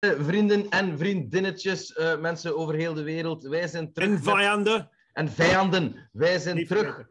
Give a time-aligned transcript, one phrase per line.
[0.00, 4.08] Vrienden en vriendinnetjes, eh, mensen over heel de wereld, wij zijn terug.
[4.08, 4.90] En met- vijanden.
[5.12, 7.10] En vijanden, wij zijn Niet terug vergeten.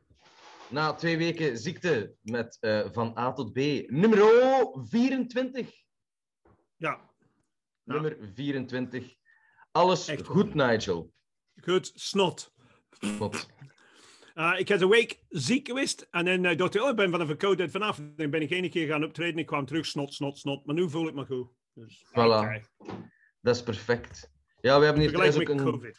[0.70, 3.58] na twee weken ziekte met eh, van A tot B.
[3.88, 4.18] Nummer
[4.90, 5.70] 24.
[6.76, 7.00] Ja, Ja.
[7.84, 9.16] Nummer 24.
[9.72, 11.12] Alles Echt goed, Nigel.
[11.62, 11.92] goed.
[11.96, 12.54] Snot.
[13.20, 13.48] Wat?
[14.36, 16.08] Uh, ik heb een week ziek geweest.
[16.12, 18.00] En dan uh, dacht ik, oh, ik ben van een verkoudheid vanaf.
[18.16, 19.40] Dan ben ik één keer gaan optreden.
[19.40, 20.66] Ik kwam terug, snot, snot, snot.
[20.66, 21.48] Maar nu voel ik me goed.
[21.74, 22.62] Dus, Voilà.
[23.42, 24.32] Dat is perfect.
[24.62, 25.96] Ja, we hebben hier thuis ook een,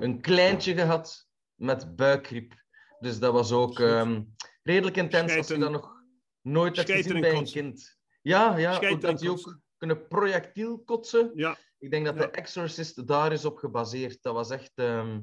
[0.00, 2.54] een kleintje gehad met buikgriep.
[2.98, 4.22] Dus dat was ook ehm,
[4.62, 6.02] redelijk intens als je dat nog
[6.40, 7.98] nooit hebt gezien en bij een kind.
[8.22, 11.30] Ja, ja ook dat die ook kunnen projectiel kotsen.
[11.34, 12.20] Ja, Ik denk dat Ja.
[12.20, 14.22] de Exorcist daar is op gebaseerd.
[14.22, 14.72] Dat was echt...
[14.74, 15.20] ehm,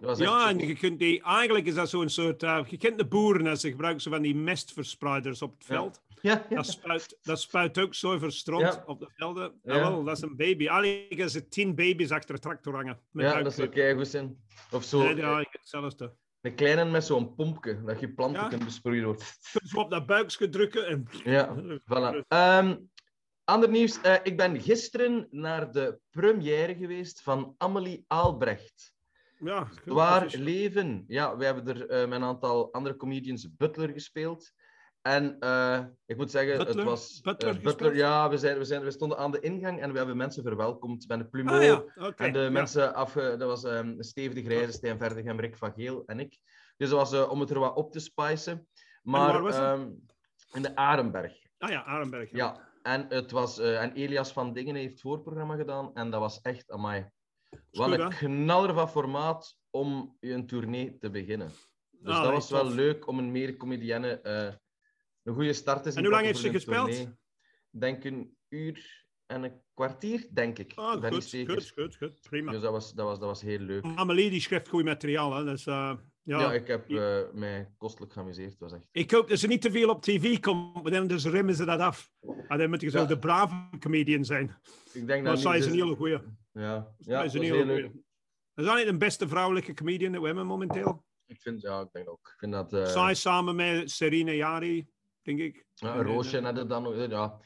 [0.00, 2.42] dat ja en je kunt die, eigenlijk is dat zo'n soort...
[2.42, 6.02] uh, je kent de boeren, en ze gebruiken zo van die mestverspreiders op het veld.
[6.22, 6.56] ja, ja.
[6.56, 8.82] Dat, spuit, dat spuit ook zo verstroomt Ja.
[8.86, 9.60] op de velden.
[9.62, 9.74] Ja.
[9.74, 10.66] Jawel, dat is een baby.
[10.66, 13.00] Eigenlijk is het tien baby's achter de tractor hangen.
[13.10, 13.72] Met ja, dat zou buikgriep.
[13.72, 14.36] keigoed zijn.
[14.70, 16.14] Of zo, Nee, ja, ik heb hetzelfde.
[16.40, 18.48] een kleine met zo'n pompje, dat je planten Ja.
[18.48, 19.04] kunt besproeien.
[19.04, 19.36] wordt.
[19.64, 21.06] Zo op dat buikje drukken en...
[21.24, 22.26] Ja, voilà.
[22.28, 22.76] Ehm,
[23.44, 24.00] ander nieuws.
[24.00, 28.96] Eh, ik ben gisteren naar de première geweest van Amelie Aalbrecht.
[29.38, 31.04] Ja, Waar leven.
[31.06, 34.52] Ja, we hebben er eh, met een aantal andere comedians Butler gespeeld.
[35.02, 36.76] En eh, ik moet zeggen, Butler?
[36.76, 37.20] het was...
[37.20, 37.94] Butler eh, gespeeld?
[37.94, 41.08] ja, we, zijn, we, zijn, we stonden aan de ingang en we hebben mensen verwelkomd
[41.08, 41.60] met een plumeau.
[41.60, 42.12] Ah ja.
[42.16, 42.50] En de ja.
[42.50, 43.36] mensen afge...
[43.38, 46.38] Dat was ehm Steve de Grijze, Stijn Verdegem, Rick van Geel en ik.
[46.76, 48.68] Dus dat was om het er wat op te spicen.
[49.02, 49.90] Maar ehm,
[50.52, 51.32] in de Arenberg.
[51.58, 52.30] Ah ja, Arenberg.
[52.30, 56.70] Ja, en, het was, en Elias van Dingen heeft voorprogramma gedaan en dat was echt,
[56.70, 57.10] amai.
[57.70, 61.50] Wat een knaller van formaat om je een tournee te beginnen.
[61.90, 62.74] Dus Ah, dat was wel tof.
[62.74, 64.54] leuk om een meer comedienne eh,
[65.22, 65.98] een goede start te zien.
[65.98, 66.86] En hoe lang heeft ze gespeeld?
[66.90, 67.16] tournee.
[67.72, 70.72] Ik denk een uur en een kwartier, denk ik.
[70.74, 71.54] Ah, ben goed, zeker.
[71.54, 72.20] goed, goed, goed.
[72.20, 72.50] Prima.
[72.52, 73.84] Dus dat was, dat, was, dat was heel leuk.
[73.94, 75.44] Amelie die schrijft goed materiaal, hè.
[75.44, 75.92] Dus, eh,
[76.22, 76.40] ja.
[76.40, 78.58] Ja, ik heb eh, mij kostelijk geamuseerd.
[78.58, 78.86] Was echt...
[78.92, 81.64] Ik hoop dat ze niet te veel op tv komt, maar dan dus remmen ze
[81.64, 82.12] dat af.
[82.48, 83.04] En dan moet je zo Ja.
[83.04, 84.56] de brave comedian zijn.
[84.92, 86.18] Ik denk Maar dat zij is een dus- hele goeie.
[86.58, 87.84] Ja, Zij ja is een heel leuk.
[87.84, 88.04] goeie.
[88.54, 91.04] Dat is eigenlijk de beste vrouwelijke comedian dat we hebben momenteel.
[91.26, 92.28] Ik vind, ja, ik denk ook.
[92.32, 92.72] Ik vind dat...
[92.72, 94.86] eh, Zij samen met Serena Jari,
[95.22, 95.66] denk ik.
[95.74, 96.94] ja, een roosje het dan nog...
[97.08, 97.40] Ja.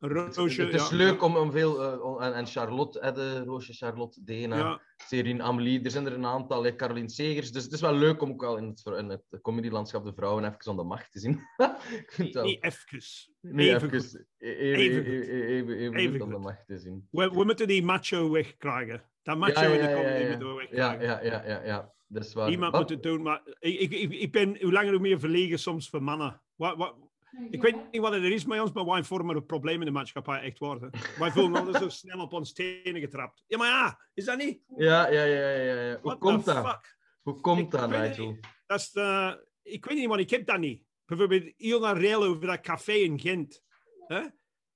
[0.00, 0.62] Roosje.
[0.62, 0.96] het is ja.
[0.96, 1.82] leuk om, om veel...
[1.82, 5.82] eh, om- en, en Charlotte, hè, de Roosje, Charlotte, Dena, Ja, Serine, Amelie.
[5.82, 7.52] Er zijn er een aantal, hè, Caroline Segers.
[7.52, 10.44] Dus het is wel leuk om ook wel in het, in het comedylandschap de vrouwen
[10.44, 11.40] even aan de macht te zien.
[12.04, 12.44] ik vind dat...
[12.44, 13.02] niet even.
[13.40, 14.34] Nee, even even, goed.
[14.38, 17.08] even, goed aan de macht te zien.
[17.10, 19.02] We, we moeten die macho wegkrijgen.
[19.22, 21.04] Dat macho in de comedy moeten we wegkrijgen.
[21.06, 21.92] Ja, ja, ja, ja.
[22.06, 22.50] Dat is waar.
[22.50, 22.80] Iemand Wat?
[22.80, 25.88] moet het doen, maar ik, ik, ik, ik ben hoe langer hoe meer verlegen soms
[25.88, 26.42] voor mannen.
[26.54, 26.94] Wat, wat,
[27.50, 29.86] ik weet niet wat het er is met ons, maar wij vormen een probleem in
[29.86, 30.90] de maatschappij echt worden.
[31.18, 33.44] Wij voelen altijd zo snel op ons tenen getrapt.
[33.46, 34.60] Ja, maar ja, is dat niet?
[34.76, 35.90] Ja, ja, ja, ja, ja.
[35.92, 36.66] Hoe What komt dat?
[36.66, 36.96] fuck?
[37.22, 38.36] Hoe komt Ik dat, weet het Nigel?
[38.66, 40.84] Dat is de, ik weet niet, want ik heb dat niet.
[41.06, 43.62] Bijvoorbeeld heel naar rail over dat café in Gent.
[44.06, 44.20] Hè?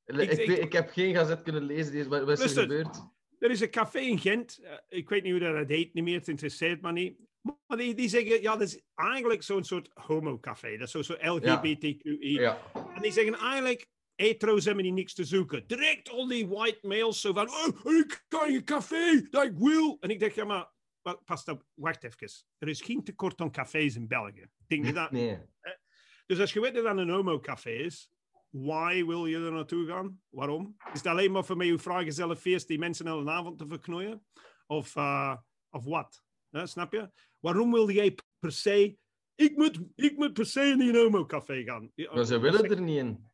[0.05, 1.93] Ik, ik- heb geen gazet kunnen lezen.
[1.93, 2.09] Deze.
[2.09, 3.13] Wat, wat is er gebeurd?
[3.39, 4.59] Er is een café in Gent.
[4.63, 6.19] eh, ik weet niet hoe dat heet, niet meer.
[6.19, 7.19] Het interesseert me niet.
[7.67, 10.77] Maar die, die zeggen, ja, dat is eigenlijk zo'n soort homo-café.
[10.77, 12.33] Dat is zo- zo LGBTQI.
[12.33, 12.73] Ja.
[12.95, 15.67] En die zeggen eigenlijk, hetero's hebben hier niks te zoeken.
[15.67, 19.97] Direct al die white males zo van, oh, ik kan je café, dat ik wil.
[20.01, 20.73] En ik denk, ja, maar
[21.03, 22.29] wa- pas op, wacht even.
[22.59, 24.47] Er is geen tekort aan cafés in België.
[24.67, 25.11] Denk je dat?
[25.11, 25.39] Nee.
[26.27, 28.11] Dus als je weet dat dat een homo-café is,
[28.51, 30.23] why wil je er naartoe gaan?
[30.29, 30.77] Waarom?
[30.93, 34.27] Is het alleen maar voor mij uw vrijgezelle feest die mensen een avond te verknoeien?
[34.67, 35.37] Of, eh,
[35.71, 36.24] of wat?
[36.63, 37.11] Snap je?
[37.41, 38.97] Waarom wil jij per se...
[39.35, 41.93] Ik moet, ik moet per se in een homo-café gaan.
[42.15, 43.33] Maar ze willen er niet in.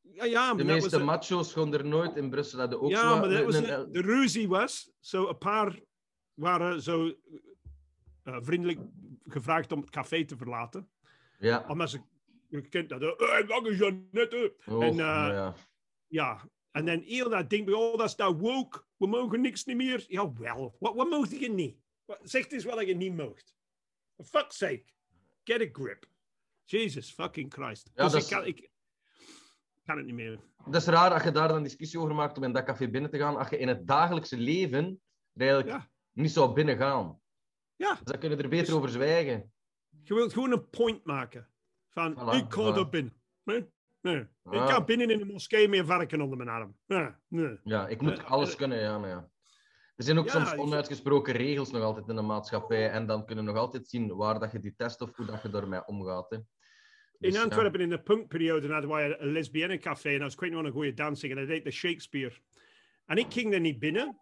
[0.00, 2.58] Ja, ja, maar De dat meeste was, macho's gaan er nooit in Brussel.
[2.58, 3.60] Hadden ook ja, zo maar dat was
[3.90, 5.80] de ruzie was, zo een paar
[6.34, 7.14] waren zo
[8.22, 8.80] eh, vriendelijk
[9.24, 10.90] gevraagd om het café te verlaten.
[11.38, 11.64] Ja.
[11.68, 12.00] Omdat ze,
[12.48, 14.54] je kent dat, eh, lang is Jeannette.
[14.66, 15.54] Och, en, eh, ja.
[16.06, 19.76] Ja, en dan heel dat ding, oh, dat is dat woke, we mogen niks niet
[19.76, 20.04] meer.
[20.08, 21.76] Jawel, wat, wat mocht je niet?
[22.22, 23.54] Zeg eens wat je niet mocht.
[24.16, 24.84] For fuck's sake,
[25.44, 26.04] get a grip.
[26.64, 27.90] Jesus fucking Christ.
[27.94, 28.70] Ja, dus ik, kan, ik
[29.84, 30.40] kan het niet meer.
[30.64, 33.10] Dat is raar dat je daar dan discussie over maakt om in dat café binnen
[33.10, 33.36] te gaan.
[33.36, 35.00] Als je in het dagelijkse leven
[35.36, 35.90] eigenlijk Ja.
[36.12, 37.20] niet zou binnen gaan.
[37.76, 39.52] Ja, Dus dan kunnen er beter Dus- over zwijgen.
[40.02, 41.48] je wilt gewoon een point maken.
[41.88, 42.78] Van, Voilà, ik kan voilà.
[42.78, 43.14] er binnen.
[43.44, 43.66] Nee,
[44.00, 44.20] nee.
[44.20, 44.28] Ik
[44.60, 44.68] Ah.
[44.68, 46.76] kan binnen in de moskee met een varken onder mijn arm.
[46.86, 47.58] Ja, nee.
[47.64, 49.29] Ja, ik moet Eh, alles eh, kunnen, ja, maar ja.
[50.00, 52.90] Er zijn ook Ja, soms ik- onuitgesproken regels nog altijd in de maatschappij.
[52.90, 55.42] En dan kunnen we nog altijd zien waar dat je die test of hoe dat
[55.42, 56.30] je daarmee omgaat.
[56.30, 56.36] Hè.
[56.36, 56.46] Dus,
[57.18, 57.42] In ja.
[57.42, 61.38] Antwerpen, in de punkperiode, hadden wij een lesbiennencafé en kwijt nog een goede dansing en
[61.38, 62.34] dat deed de Shakespeare.
[63.06, 64.20] En ik ging er niet binnen,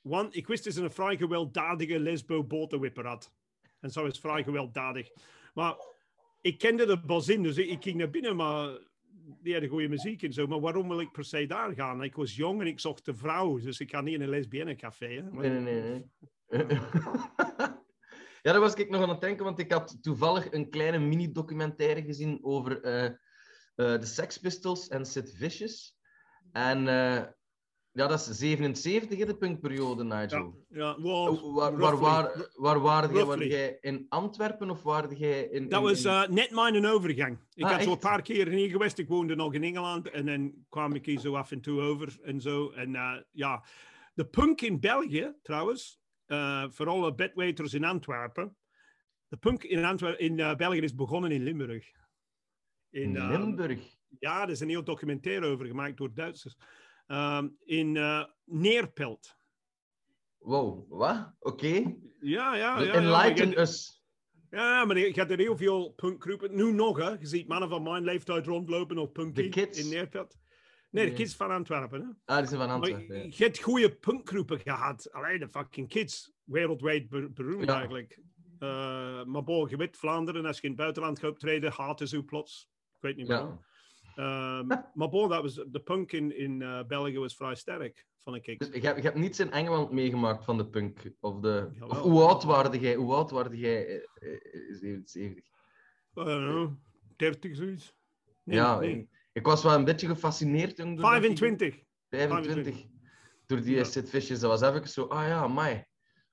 [0.00, 3.32] want ik wist dat ze een vrij gewelddadige lesbo-botenwipper had.
[3.80, 5.08] En zo is vrij gewelddadig.
[5.54, 5.74] Maar
[6.40, 8.78] ik kende de bazin, dus ik, ik ging naar binnen, maar
[9.42, 10.46] die hadden goede muziek en zo.
[10.46, 12.02] Maar waarom wil ik per se daar gaan?
[12.02, 15.30] Ik was jong en ik zocht een vrouw, dus ik ga niet in een?
[15.32, 15.82] Nee, nee, nee.
[16.48, 16.66] nee.
[18.42, 22.02] ja, daar was ik nog aan het denken, want ik had toevallig een kleine mini-documentaire
[22.02, 23.14] gezien over eh, eh,
[23.74, 25.98] de Sex Pistols en Sid Vicious.
[26.52, 27.22] En eh,
[27.92, 30.64] ja, dat is 77 in de punkperiode, Ja, Nigel.
[30.68, 33.78] ja well, Oh, Waar, waar, waar, waar waren jij?
[33.80, 35.68] In Antwerpen of waren jij in...
[35.68, 37.38] Dat was eh, net mijn overgang.
[37.54, 38.98] Ik Ah, had zo een paar keer hier geweest.
[38.98, 42.18] Ik woonde nog in Engeland en dan kwam ik hier zo af en toe over
[42.22, 42.70] en zo.
[42.70, 43.64] En eh, ja,
[44.14, 48.56] de punk in België trouwens, eh, vooral de bedweters in Antwerpen.
[49.28, 51.90] De punk in, Antwerpen, in eh, België is begonnen in Limburg.
[52.90, 53.80] in eh, Limburg.
[54.18, 56.56] ja, er is een heel documentaire over gemaakt door Duitsers.
[57.10, 59.36] Ehm, in eh, Neerpelt.
[60.38, 61.32] Wow, wat?
[61.38, 61.66] Oké.
[61.66, 62.80] Ja, ja, ja.
[62.80, 64.04] ja, Enlighten je- us.
[64.50, 66.54] Ja, maar je hebt er heel veel punkgroepen.
[66.54, 67.10] Nu nog, hè.
[67.10, 69.78] Je ziet mannen van mijn leeftijd rondlopen De kids?
[69.78, 70.38] in Neerpelt.
[70.90, 72.34] Nee, de kids van Antwerpen, hè.
[72.34, 73.16] Ah, die zijn van Antwerpen.
[73.16, 73.34] je ja.
[73.36, 75.12] je hebt goede punkgroepen gehad.
[75.12, 76.32] Alleen de fucking kids.
[76.44, 77.74] Wereldwijd be- beroemd Ja.
[77.74, 78.20] eigenlijk.
[78.58, 82.70] Eh, maar je weet, Vlaanderen, als je in het buitenland gaat optreden, haten ze plots.
[82.96, 83.48] Ik weet niet waarom.
[83.50, 83.68] Ja.
[84.14, 88.36] Ehm, maar bon, dat was, de punk in, in eh, België was vrij sterk, vond
[88.46, 88.58] ik.
[88.58, 91.10] Dus je, hebt- je hebt niets in Engeland meegemaakt van de punk?
[91.20, 91.68] Of de...
[91.72, 91.88] Jawel.
[91.88, 92.94] Of hoe oud waarde jij?
[92.94, 94.02] Hoe oud waarde jij?
[94.14, 94.28] eh,
[94.70, 95.44] 77.
[95.44, 95.44] I
[96.14, 96.72] don't know,
[97.16, 97.94] 30 zoiets.
[98.44, 98.96] Nee, ja, nee.
[98.98, 100.76] Ik, ik was wel een beetje gefascineerd.
[100.76, 101.78] Dat die- 25.
[102.10, 102.84] 25.
[103.46, 103.84] Door die Ja.
[103.84, 104.40] Sid Vicious.
[104.40, 105.84] Dat was even zo, ah ja, mai.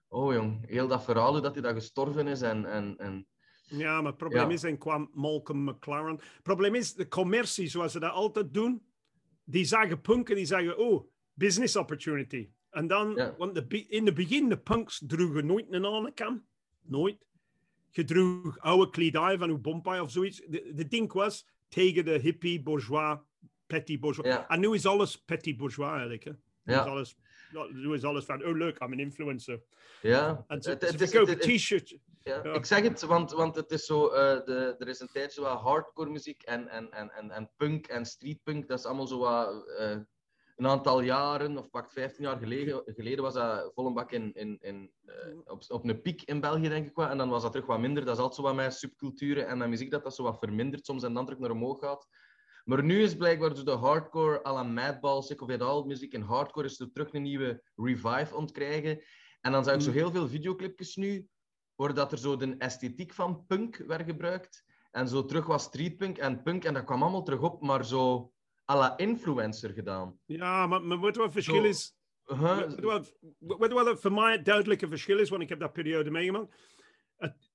[0.08, 2.66] Oh jong, heel dat verhaal hoe dat hij dat gestorven is en...
[2.66, 3.28] en, en...
[3.70, 4.54] Ja, maar het probleem Ja.
[4.54, 6.16] is, en kwam Malcolm McLaren.
[6.16, 8.86] Het probleem is, de commercie, zoals ze dat altijd doen,
[9.44, 12.50] die zagen punken, die zeggen, oh, business opportunity.
[12.70, 13.36] En dan, Ja.
[13.38, 16.46] want de, in het begin, de punks droegen nooit een aanekam.
[16.82, 17.26] Nooit.
[17.90, 20.42] Je droeg oude kledij van uw bompij of zoiets.
[20.48, 23.18] De, ding was tegen de hippie, bourgeois,
[23.68, 24.34] petit bourgeois.
[24.34, 24.48] Ja.
[24.48, 26.24] En nu is alles petit bourgeois eigenlijk.
[26.24, 26.32] Hè.
[26.64, 26.82] Nu, Ja.
[26.84, 27.18] is alles,
[27.74, 29.62] nu is alles van, oh leuk, I'm an influencer.
[30.02, 31.98] Ja, En ze, Het- ze het is- verkopen het- het- t-shirts.
[32.28, 32.54] Ja, Ja.
[32.54, 35.60] Ik zeg het, want, want het is zo, eh, de, er is een tijdje wat
[35.60, 38.68] hardcore muziek en, en, en, en, en punk en streetpunk.
[38.68, 39.98] Dat is allemaal zo wat, eh,
[40.56, 44.34] een aantal jaren, of pak 15 jaar geleden, geleden was dat vol een bak in,
[44.34, 47.08] in, in, eh, op, op een piek in België, denk ik wel.
[47.08, 48.06] En dan was dat terug wat minder.
[48.06, 50.86] Dat is altijd zo wat met subculturen en met muziek dat dat zo wat vermindert
[50.86, 52.08] soms en dan terug naar omhoog gaat.
[52.64, 56.22] Maar nu is blijkbaar de hardcore à la Madball, Sick of It All muziek en
[56.22, 59.02] hardcore is er terug een nieuwe revive ontkrijgen.
[59.42, 59.96] En dan zag ik zo Mm.
[59.96, 61.28] heel veel videoclipjes nu
[61.78, 64.66] waar dat er zo de esthetiek van punk werd gebruikt.
[64.92, 66.64] En zo terug was streetpunk en punk.
[66.64, 68.32] En dat kwam allemaal terug op, maar zo
[68.70, 70.20] à la influencer gedaan.
[70.26, 71.64] Ja, maar, maar wat het verschil Zo.
[71.64, 71.96] is,
[72.28, 72.70] Huh?
[73.40, 76.56] Wat, het voor mij het duidelijke verschil is, want ik heb dat periode meegemaakt.
[77.18, 77.52] Het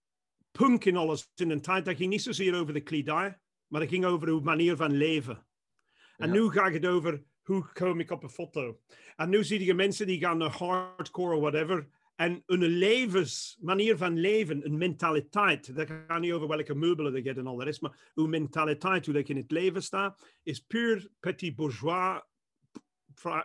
[0.50, 3.88] punk in alles in een tijd, dat ging niet zozeer over de kledij, maar dat
[3.90, 5.46] ging over uw manier van leven.
[6.16, 6.32] En Ja.
[6.34, 8.80] nu gaat het over hoe kom ik op een foto.
[9.16, 11.88] En nu zie je mensen die gaan naar hardcore of whatever.
[12.14, 17.23] En hun levens, manier van leven, een mentaliteit, dat gaat niet over welke meubelen je
[17.23, 20.39] hebt en al de rest, maar uw mentaliteit, hoe dat je in het leven staat,
[20.43, 22.22] is puur petit bourgeois,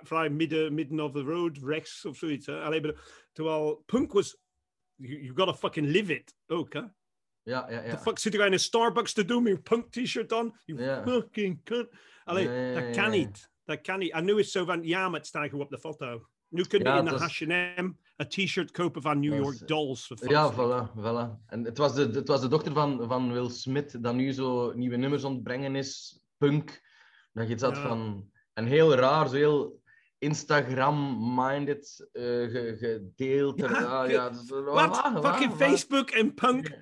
[0.04, 2.50] vrij, midden, midden of the road, rechts of zoiets.
[2.50, 2.94] Allee,
[3.32, 4.38] terwijl punk was,
[4.96, 6.74] you, you gotta fucking live it ook.
[6.74, 6.80] Hè?
[6.80, 7.98] Ja, ja, The ja.
[7.98, 10.60] fuck zit er in een Starbucks te doen met je punk t-shirt aan?
[10.66, 11.04] You Ja.
[11.04, 11.90] fucking cunt.
[12.24, 13.52] Allee, Ja, ja, dat kan niet.
[13.64, 14.12] Dat kan niet.
[14.12, 16.28] En nu is het zo van, ja, maar het gewoon op de foto.
[16.48, 20.12] Nu kun je Ja, in de H&M een t-shirt kopen van New York Dolls.
[20.28, 21.46] Ja, voilà, voilà.
[21.48, 24.72] En het was de, het was de dochter van, van Will Smith, dat nu zo
[24.74, 26.82] nieuwe nummers ontbrengen is, punk.
[27.34, 27.88] Dat je iets had Ja.
[27.88, 28.30] van...
[28.54, 29.82] En heel raar, zo heel
[30.18, 33.60] Instagram-minded eh, ge- gedeeld.
[33.60, 34.66] Ja, dus, Wat?
[34.66, 36.78] wa- wa- Fucking Facebook en punk?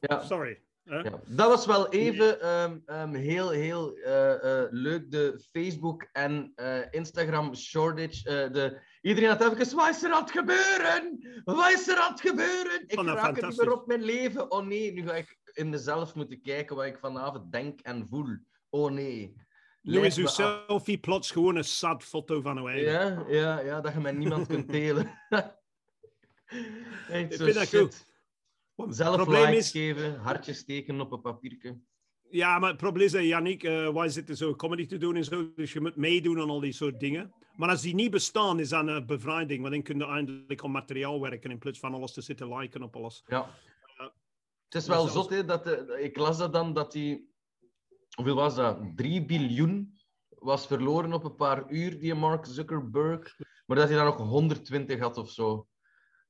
[0.00, 0.20] Ja.
[0.22, 0.62] Sorry.
[0.84, 5.10] Ja, dat was wel even ehm, ehm, heel, heel eh, eh, leuk.
[5.10, 8.28] De Facebook en eh, Instagram shortage.
[8.44, 8.80] eh, de...
[9.00, 11.20] Iedereen had even, wat is er aan het gebeuren?
[11.44, 12.82] Wat is er aan het gebeuren?
[12.86, 14.50] Ik vond dat raak het niet meer op mijn leven.
[14.50, 18.36] Oh nee, nu ga ik in mezelf moeten kijken wat ik vanavond denk en voel.
[18.68, 19.34] Oh nee.
[19.82, 20.32] Nu Leid is uw af.
[20.32, 22.92] selfie plots gewoon een sad foto van eigen.
[22.92, 25.18] Ja, ja, ja, dat je met niemand kunt delen.
[25.28, 25.50] Echt
[27.08, 28.06] Ik zo vind dat shit.
[28.88, 31.80] Zelf het probleem likes is, geven, hartjes steken op een papiertje.
[32.30, 35.24] Ja, maar het probleem is, dat, Yannick, eh, wij zitten zo comedy te doen en
[35.24, 37.34] zo, dus je moet meedoen aan al die soort dingen.
[37.56, 39.60] Maar als die niet bestaan, is dat een bevrijding.
[39.60, 42.82] Want dan kun je eindelijk op materiaal werken in plaats van alles te zitten liken
[42.82, 43.22] op alles.
[43.26, 43.46] Ja.
[43.96, 44.12] Ja.
[44.64, 47.28] Het is wel Dus zot, hè, dat de- ik las dat dan, dat die...
[48.16, 48.78] Hoeveel was dat?
[48.96, 53.36] 3 biljoen was verloren op een paar uur, die Mark Zuckerberg.
[53.66, 55.66] Maar dat hij dan nog 120 had of zo.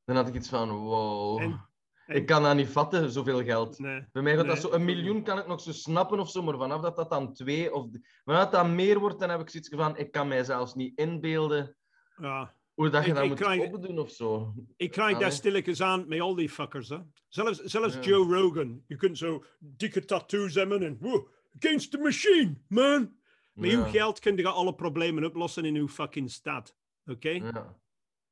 [0.04, 1.40] Dan had ik iets van, wow.
[1.40, 1.68] En-
[2.14, 3.78] Ik kan dat niet vatten, zoveel geld.
[3.78, 4.04] Nee.
[4.12, 4.70] Bij mij gaat dat zo...
[4.72, 7.74] Een miljoen kan ik nog zo snappen of zo, maar vanaf dat dat dan twee
[7.74, 7.86] of...
[8.24, 10.98] Vanaf dat dat meer wordt, dan heb ik zoiets van, ik kan mij zelfs niet
[10.98, 11.76] inbeelden
[12.16, 12.54] Ja.
[12.74, 14.54] hoe dat je Ik- dat ik moet krijg- opdoen of zo.
[14.76, 16.88] Ik krijg daar stilletjes aan met al die fuckers.
[16.88, 16.98] Hè.
[17.28, 18.00] Zelfs, zelfs Ja.
[18.00, 18.82] Joe Rogan.
[18.86, 23.18] Je kunt zo dikke tattoos hebben en wow, against the machine, man.
[23.54, 26.76] Met uw geld kun je alle problemen oplossen in uw fucking stad.
[27.06, 27.28] Oké?
[27.30, 27.78] Ja.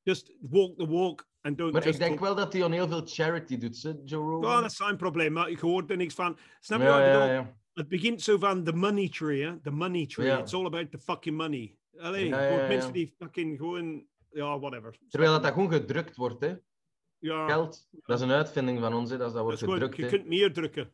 [0.03, 3.59] Just walk the walk don't Maar ik denk wel dat hij aan heel veel charity
[3.59, 4.51] doet, hè, Joe Rogan.
[4.51, 5.33] Ja, dat is zijn probleem.
[5.33, 6.39] Maar ik hoor er niks van.
[6.61, 7.27] Snap je ja, wat ik bedoel?
[7.33, 7.57] ja.
[7.73, 9.61] Het begint zo van the money tree, hè?
[9.61, 10.39] The money tree.
[10.39, 11.77] It's all about the fucking money.
[11.99, 12.69] Allee, Ja, ja, gewoon ja.
[12.69, 14.07] mensen die fucking gewoon...
[14.31, 14.97] Ja, whatever.
[15.09, 16.55] Terwijl dat, dat gewoon gedrukt wordt, hè.
[17.19, 19.17] Ja, Geld, dat is een uitvinding van ons, hè.
[19.17, 20.09] Dat, is- dat dat wordt gewoon, gedrukt, je hè.
[20.09, 20.91] kunt meer drukken.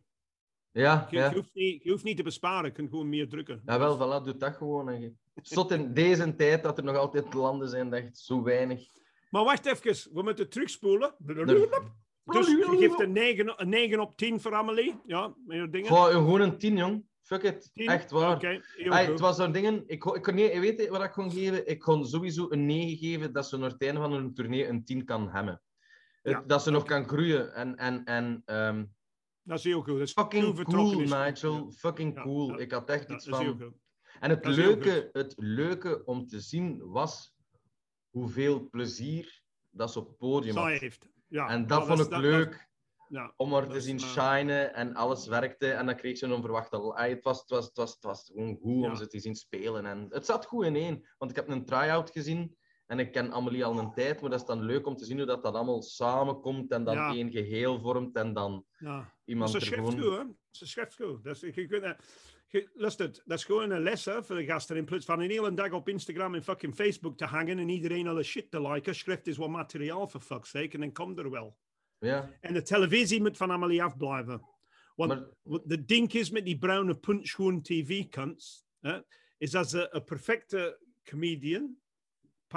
[0.71, 1.29] Ja, Je, ja.
[1.31, 3.63] je, hoeft niet, je hoeft niet te besparen, je kunt gewoon meer drukken.
[3.67, 5.17] Ja, wel, voilà, doe dat gewoon.
[5.43, 8.87] Zot in deze tijd dat er nog altijd landen zijn dat echt zo weinig...
[9.35, 11.15] Maar wacht even, we moeten terugspoelen.
[11.27, 15.01] Er- Dus je geeft een 9, een 9 op 10 voor Amelie.
[15.07, 15.89] Ja, meer dingen.
[15.89, 17.05] Goh, gewoon een tien, jong.
[17.23, 17.71] Fuck it.
[17.75, 17.87] 10?
[17.89, 18.35] Echt waar.
[18.35, 19.13] Oké, heel Ay, goed.
[19.13, 19.83] het was zo'n dingen.
[19.87, 21.67] Ik, kon- ik kon niet, weet je wat ik kon geven?
[21.69, 24.85] Ik kon sowieso een 9 geven dat ze naar het einde van een tournee een
[24.85, 25.63] 10 kan hebben.
[26.23, 27.55] Ja, dat ze nog kan groeien.
[27.55, 28.85] En, en, en ehm,
[29.43, 29.93] Dat is heel goed.
[29.99, 31.11] Dat is fucking heel cool, is.
[31.11, 31.73] Nigel.
[31.73, 32.51] Fucking cool.
[32.51, 32.57] ja.
[32.59, 33.75] Ik had echt Ja, iets van.
[34.21, 37.34] En het leuke, het leuke om te zien was
[38.15, 40.79] hoeveel plezier dat ze op het podium had.
[40.79, 41.09] heeft.
[41.29, 42.51] Ja, En ja, dat vond ik dat- leuk.
[42.51, 42.73] dat-
[43.09, 43.33] ja.
[43.37, 45.71] om haar te zien eh, shinen en alles werkte.
[45.73, 46.93] En dan kreeg ze een onverwachte...
[46.95, 49.87] Het, was, het, was, het, was, het was gewoon goed om ze te zien spelen.
[49.87, 51.09] En het zat goed in één.
[51.19, 52.57] Want ik heb een try-out gezien.
[52.87, 54.21] En ik ken Amelie al een tijd.
[54.21, 56.71] Maar dat is dan leuk om te zien hoe dat, dat allemaal samenkomt.
[56.71, 57.15] En dan Ja.
[57.15, 58.17] één geheel vormt.
[58.17, 59.15] En dan Ja.
[59.25, 60.03] iemand Ze er schrijft gewoon...
[60.03, 60.33] goed, hè?
[60.51, 61.25] Ze schrijft goed.
[61.25, 61.97] Dat is, je, kunt,
[62.47, 64.77] je, luister, dat is gewoon een les hè, voor de gasten.
[64.77, 68.09] In plaats van een hele dag op Instagram en fucking Facebook te hangen en iedereen
[68.09, 71.31] alle shit te liken, schrijft eens wat materiaal voor fuck's sake en dan komt er
[71.31, 71.57] wel.
[71.99, 74.43] Ja, En de televisie moet van Amelie afblijven.
[74.95, 78.67] Want maar wat de ding is met die bruine punchschoen tv-kunst,
[79.39, 81.77] is dat ze een perfecte comedian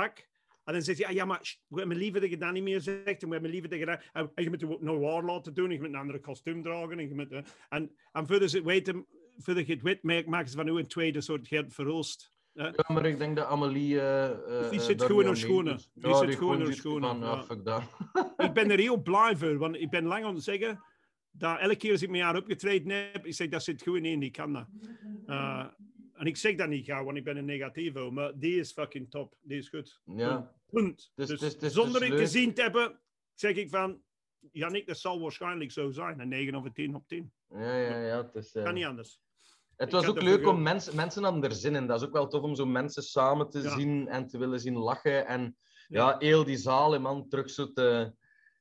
[0.02, 0.28] pak.
[0.64, 2.82] En dan zegt hij, ah, ja, maar we hebben liever dat je dat niet meer
[2.82, 3.22] zegt.
[3.22, 4.02] En we hebben liever dat je dat...
[4.14, 5.66] En, en je moet het noir laten doen.
[5.66, 7.00] En je moet een andere kostuum dragen.
[7.00, 9.06] En, je moet, eh, en, en voordat ze het weten,
[9.38, 12.34] voordat je het weet, maken ze van u een tweede soort Gert Verhulst.
[12.54, 12.64] hè.
[12.68, 14.00] ja, maar ik denk dat Amelie...
[14.00, 14.30] eh,
[14.64, 15.78] eh, Die eh, zit gewoon aan schoenen.
[15.94, 17.44] Die Ja, zit gewoon schoenen, ja.
[18.48, 20.84] ik ben er heel blij voor, want ik ben lang aan het zeggen
[21.32, 24.20] dat elke keer als ik met haar opgetreden heb, ik zeg dat zit goed in,
[24.20, 24.68] die kan dat.
[25.28, 25.66] Uh,
[26.18, 29.10] en ik zeg dat niet gauw, want ik ben een negativo, maar die is fucking
[29.10, 30.02] top, die is goed.
[30.06, 30.54] Ja.
[30.70, 31.12] Punt.
[31.16, 33.00] Dus- Dus, dus- dus- zonder dus het gezien te hebben,
[33.34, 34.02] zeg ik van,
[34.52, 37.32] Jannik, dat zal waarschijnlijk zo zijn, een 9 of een 10 op 10.
[37.50, 38.18] Ja, ja, ja.
[38.18, 39.20] Het, is, eh, Kan niet anders.
[39.76, 40.96] het was ook leuk om mensen...
[40.96, 41.88] Mensen hadden er zin in.
[41.88, 43.78] Dat is ook wel tof om zo mensen samen te Ja.
[43.78, 45.28] zien en te willen zien lachen.
[45.28, 45.58] En
[45.88, 46.10] Ja.
[46.10, 48.14] ja, heel die zaal, man, terug zo te...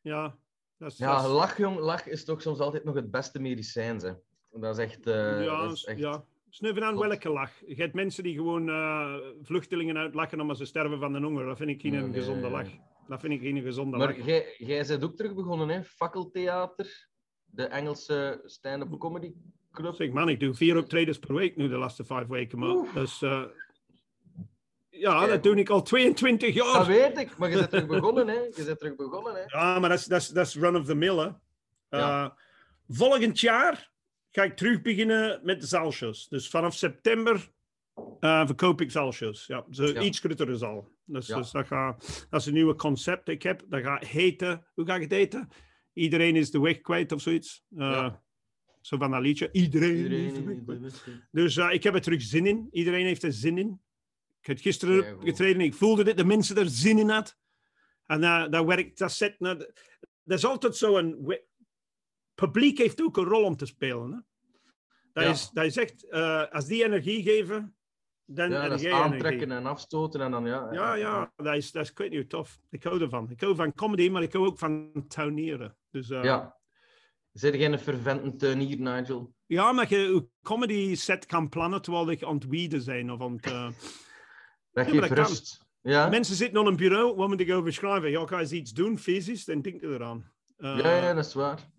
[0.03, 0.37] Ja,
[0.79, 0.99] dat is...
[0.99, 1.79] Ja, dat is- lach, jong.
[1.79, 4.13] Lach is toch soms altijd nog het beste medicijn, hè.
[4.51, 5.07] Dat is echt...
[5.07, 5.99] eh, ja, dat is echt...
[5.99, 6.25] ja.
[6.51, 7.51] Snuffen aan welke lach.
[7.67, 11.47] Je hebt mensen die gewoon eh, vluchtelingen uitlachen omdat ze sterven van de honger.
[11.47, 12.69] Dat vind ik geen Nee, een nee, gezonde lach.
[13.09, 14.27] Dat vind ik geen gezonde Maar lach.
[14.27, 15.85] jij, jij bent ook terug begonnen, hè?
[15.85, 17.09] Fakkeltheater.
[17.45, 19.33] De Engelse stand-up comedy
[19.73, 19.95] club.
[19.95, 22.59] Zeg man, ik doe vier optredens per week nu de laatste vijf weken.
[22.59, 23.43] Maar dat is, eh,
[24.89, 25.31] ja, Kijk.
[25.31, 26.87] dat doe ik al 22 Dat jaar.
[26.87, 28.35] weet ik, maar je bent terug begonnen, hè?
[28.35, 29.43] Je bent terug begonnen, hè?
[29.47, 31.17] Ja, maar dat is, dat dat run of the mill.
[31.19, 31.29] Hè.
[31.99, 32.25] Ja.
[32.25, 32.31] Eh,
[32.89, 33.91] volgend jaar
[34.31, 36.29] ga ik terug beginnen met de zaalshows.
[36.29, 37.51] Dus vanaf september
[38.21, 39.47] eh, verkoop ik zaalshows.
[39.47, 40.01] Ja, zo Ja.
[40.01, 40.89] iets grotere zaal.
[41.05, 41.37] Dus, Ja.
[41.37, 43.63] dus dat, gaat, dat is een nieuwe concept dat ik heb.
[43.69, 45.49] Dat gaat heten, hoe ga ik het heten?
[45.93, 47.65] Iedereen is de weg kwijt of zoiets.
[47.71, 48.25] Eh, Ja.
[48.81, 49.49] Zo van dat liedje.
[49.53, 50.03] Iedereen, is
[50.35, 50.65] de weg Iedereen...
[50.65, 51.05] kwijt.
[51.31, 52.69] Dus ik heb er terug zin in.
[52.71, 53.81] Iedereen heeft er zin in.
[54.41, 57.33] Ik heb gisteren getreden en ik voelde dat de mensen er zin in hadden.
[58.07, 59.41] En eh, dat werkt, dat zet...
[59.41, 59.75] naar de-
[60.25, 61.17] Dat is altijd zo een...
[61.25, 61.45] we-
[62.37, 64.13] Publiek heeft ook een rol om te spelen.
[64.13, 64.19] Hè?
[65.13, 65.31] Dat, Ja.
[65.31, 66.11] is, dat is echt...
[66.53, 67.77] als die energie geven,
[68.25, 69.55] dan Ja, dat is aantrekken energie.
[69.57, 70.73] en afstoten en dan, ja...
[70.73, 72.59] Ja, ja, dat is, dat is ik weet niet tof.
[72.71, 73.31] Ik hou ervan.
[73.31, 75.77] Ik hou van comedy, maar ik hou ook van tuinieren.
[75.91, 76.57] Dus, eh, Ja.
[77.33, 79.35] Zijn geen fervente tuinier, Nigel?
[79.47, 83.21] ja, maar je je comedy set kan plannen terwijl ik aan het weeden zijn of
[83.21, 83.47] aan het...
[83.47, 83.69] eh,
[84.73, 85.27] Dat Ja, geeft maar dat kan.
[85.27, 85.65] rust.
[85.83, 86.09] Ja?
[86.09, 88.11] Mensen zitten op een bureau, wat moet ik over schrijven?
[88.11, 90.33] Ja, ga eens iets doen, fysisch, dan denk je eraan.
[90.57, 91.71] Eh, ja, ja, dat is waar.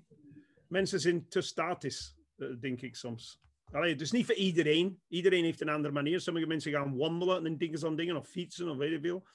[0.69, 3.39] Mensen zijn te statisch, eh, denk ik soms.
[3.71, 4.99] Allee, het is niet voor iedereen.
[5.07, 6.19] Iedereen heeft een andere manier.
[6.19, 9.27] Sommige mensen gaan wandelen en dingen aan dingen, of fietsen, of weet ik veel.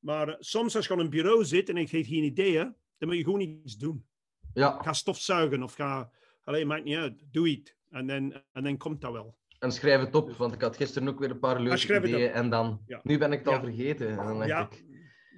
[0.00, 3.08] Maar uh, soms als je aan een bureau zit en ik heb geen ideeën, dan
[3.08, 4.06] moet je gewoon iets doen.
[4.54, 6.10] Ja, Ga stofzuigen of ga...
[6.44, 7.22] Allee, maakt niet uit.
[7.30, 7.74] Doe iets.
[7.90, 9.36] En dan, en dan komt dat wel.
[9.58, 12.30] en schrijf het op, want ik had gisteren ook weer een paar leuke het ideeën
[12.30, 12.82] en dan...
[12.86, 13.00] Ja.
[13.02, 13.60] Nu ben ik het al Ja.
[13.60, 14.08] vergeten.
[14.08, 14.68] En dan denk Ja.
[14.70, 14.84] ik,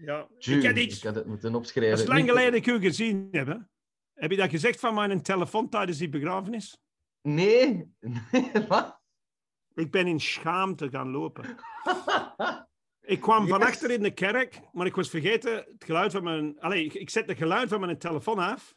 [0.05, 0.29] Ja.
[0.39, 0.97] "Tjoe, Ik heb iets.
[0.97, 1.91] ik had het moeten opschrijven.
[1.97, 3.67] Dat is lang geleden dat ik u gezien heb.
[4.15, 6.79] Heb je dat gezegd van mijn telefoon tijdens die begrafenis?
[7.23, 9.01] Nee, nee, wat?
[9.75, 11.45] Ik ben in schaamte gaan lopen.
[13.07, 16.61] Ik kwam van achter in de kerk, maar ik was vergeten het geluid van mijn...
[16.61, 18.75] Allee, ik, ik zet het geluid van mijn telefoon af,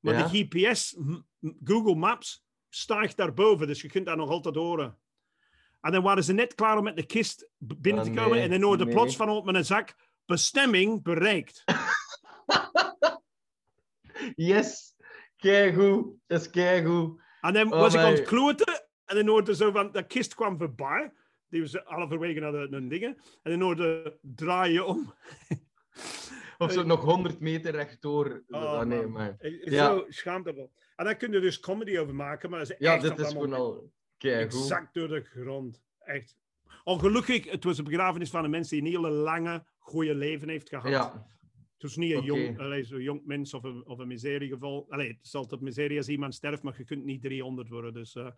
[0.00, 0.22] maar Ja.
[0.28, 0.96] de GPS,
[1.64, 4.98] Google Maps, stijgt daarboven, dus je kunt dat nog altijd horen.
[5.80, 8.42] En dan waren ze net klaar om met de kist binnen Ah, te komen nee,
[8.44, 8.94] en dan hoorde nee.
[8.94, 11.64] plots van op mijn zak, bestemming bereikt.
[14.50, 14.94] Yes,
[15.36, 16.06] keigoed.
[16.26, 17.20] Dat is keigoed.
[17.40, 20.34] En dan Oh, was ik aan het kloten en dan hoorde zo van, de kist
[20.34, 21.12] kwam voorbij.
[21.48, 23.16] Die was halverwege naar de, naar de dingen.
[23.42, 25.14] En dan hoorde draaien om.
[26.58, 28.42] Of zo nog 100 meter rechtdoor.
[28.48, 29.10] Oh, Ah, nee, man.
[29.12, 29.34] maar...
[29.38, 29.84] Eh, Ja.
[29.86, 30.72] Zo schaamtevol.
[30.96, 33.16] En daar kun je dus comedy over maken, maar dat is Ja, echt dit is
[33.16, 35.82] dat gewoon al exact door de grond.
[35.98, 36.36] Echt.
[36.84, 40.68] Ongelukkig, het was een begrafenis van een mens die een hele lange, goede leven heeft
[40.68, 40.88] gehad.
[40.88, 41.26] Ja,
[41.82, 44.86] Het was niet een jong, allee, zo'n jong mens of een, of een miseriegeval.
[44.88, 47.92] Allee, het is altijd miserie als iemand sterft, maar je kunt niet 300 worden.
[47.94, 48.30] Dus eh,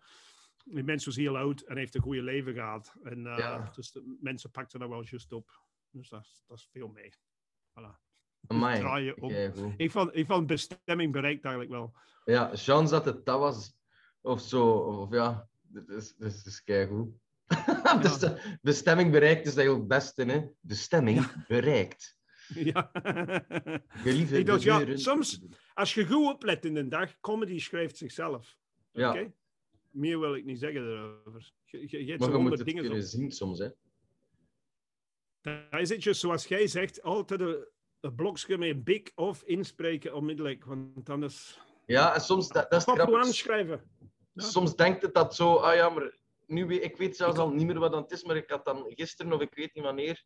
[0.63, 2.93] die mens was heel oud en heeft een goede leven gehad.
[3.03, 3.71] En eh, Ja.
[3.75, 5.61] dus de mensen pakten dat wel juist op.
[5.89, 7.09] Dus dat, is- dat is veel mee.
[7.79, 7.99] Voilà.
[8.47, 8.79] amai.
[8.79, 9.29] draaien om.
[9.29, 9.73] Keigoed.
[9.77, 11.93] Ik vond, ik vond bestemming bereikt eigenlijk wel.
[12.23, 13.75] Ja, chance dat het dat was.
[14.21, 14.67] Of zo.
[14.71, 17.09] Of ja, dit is, dit is, is keigoed.
[18.01, 20.41] dus de bestemming bereikt is dat heel het beste, hè?
[20.59, 22.17] Bestemming bereikt.
[22.53, 22.91] Ja.
[23.87, 24.99] Gelieve Ik dacht, ja, gebeuren.
[25.01, 25.41] soms-
[25.73, 28.57] Als je goed oplet in de dag, comedy schrijft zichzelf.
[28.91, 29.09] Ja.
[29.09, 29.33] Oké?
[29.89, 31.51] Meer wil ik niet zeggen erover.
[31.65, 33.69] Je, je, je hebt Maar je moet het dingen kunnen zien soms, hè?
[35.41, 37.67] Dat is het dus zoals jij zegt, altijd een,
[37.99, 40.65] een blokje met big of inspreken onmiddellijk.
[40.65, 41.59] Want anders...
[41.85, 43.35] Ja, en soms, dat, dat is Stop gewoon grappig.
[43.35, 43.89] schrijven.
[44.33, 44.43] Ja.
[44.43, 47.65] Soms denkt het dat zo, ah ja, maar nu, weet- ik weet zelfs al niet
[47.67, 50.23] meer wat dat is, maar ik had dan gisteren, of ik weet niet wanneer,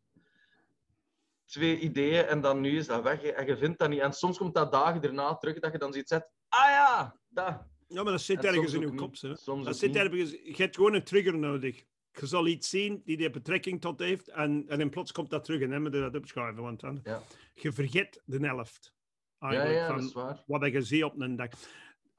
[1.50, 3.22] twee ideeën en dan nu is dat weg.
[3.22, 4.00] hè, En je vindt dat niet.
[4.00, 6.30] En soms komt dat dagen erna terug dat je dan ziet zet.
[6.48, 7.62] Ah ja, dat.
[7.86, 9.20] Ja, maar dat zit En ergens in je kop.
[9.20, 9.36] Hè.
[9.36, 9.98] Soms Dat zit niet.
[9.98, 11.84] ergens, je hebt gewoon een trigger nodig.
[12.12, 15.44] Je zal iets zien die er betrekking tot heeft en, en dan plots komt dat
[15.44, 17.22] terug en dan moet je dat opschrijven, want dan Ja.
[17.54, 18.94] je vergeet de helft.
[19.38, 20.42] Ja, Eigenlijk, ja, van dat is waar.
[20.46, 21.48] wat je ziet op een dag.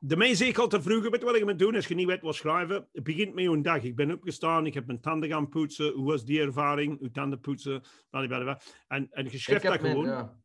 [0.04, 2.22] De mij zeg ik altijd vroeger, weet wat je moet doen als je niet weet
[2.22, 2.88] wat schrijven?
[2.92, 3.84] Het begint met een dag.
[3.84, 5.94] Ik ben opgestaan, ik heb mijn tanden gaan poetsen.
[5.94, 7.02] Hoe was die ervaring?
[7.02, 7.82] Uw tanden poetsen.
[8.10, 8.62] blablabla.
[8.88, 10.08] En, en je Ik schrijft dat mijn- gewoon.
[10.10, 10.36] ja.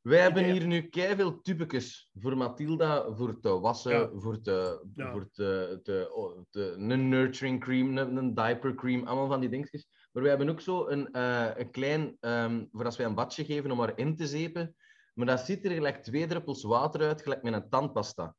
[0.00, 0.52] Wij hebben Ja.
[0.52, 6.40] hier nu veel tubekes voor Mathilda, voor te wassen, voor, te, voor te, te, oh,
[6.50, 9.88] te- een nurturing cream, een, een diaper cream, allemaal van die dingetjes.
[10.12, 13.44] Maar wij hebben ook zo een, eh, een klein, ehm, voor als wij een badje
[13.44, 14.76] geven om haar in te zeepen.
[15.14, 18.34] Maar dat ziet er gelijk twee druppels water uit, gelijk met een tandpasta.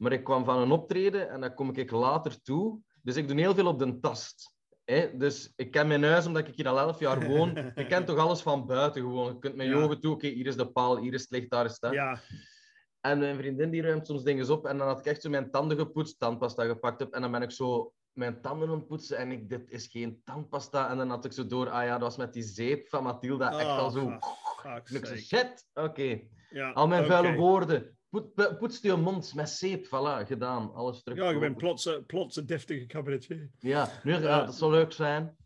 [0.00, 2.80] Maar ik kwam van een optreden en dan kom ik later toe.
[3.02, 4.54] Dus ik doe heel veel op de tast.
[4.84, 5.16] Hè?
[5.16, 7.56] Dus ik ken mijn huis, omdat ik hier al elf jaar woon.
[7.74, 9.32] Ik ken toch alles van buiten gewoon.
[9.32, 9.82] Je kunt met je Ja.
[9.82, 11.92] ogen toe, oké, hier is de paal, hier is het licht, daar is het.
[11.92, 12.20] Ja,
[13.00, 14.66] En mijn vriendin die ruimt soms dingen op.
[14.66, 17.12] En dan had ik echt zo mijn tanden gepoetst, tandpasta gepakt heb.
[17.12, 19.16] En dan ben ik zo mijn tanden aan het poetsen.
[19.18, 20.90] En ik, dit is geen tandpasta.
[20.90, 23.58] En dan had ik zo door, ah ja, dat was met die zeep van Mathilda.
[23.58, 24.04] Echt al zo.
[24.04, 24.16] Oh,
[24.84, 25.16] zo, sake.
[25.18, 26.20] shit, oké.
[26.50, 27.98] Ja, Al mijn vuile woorden.
[28.10, 29.86] Poet, poetst je mond met zeep.
[29.86, 30.74] Voilà, gedaan.
[30.74, 31.18] Alles terug.
[31.18, 33.50] Ja, je bent plots, een- plots een deftige cabaretier.
[33.58, 34.44] Ja, nu, ja, Ja.
[34.44, 35.36] dat zou leuk zijn.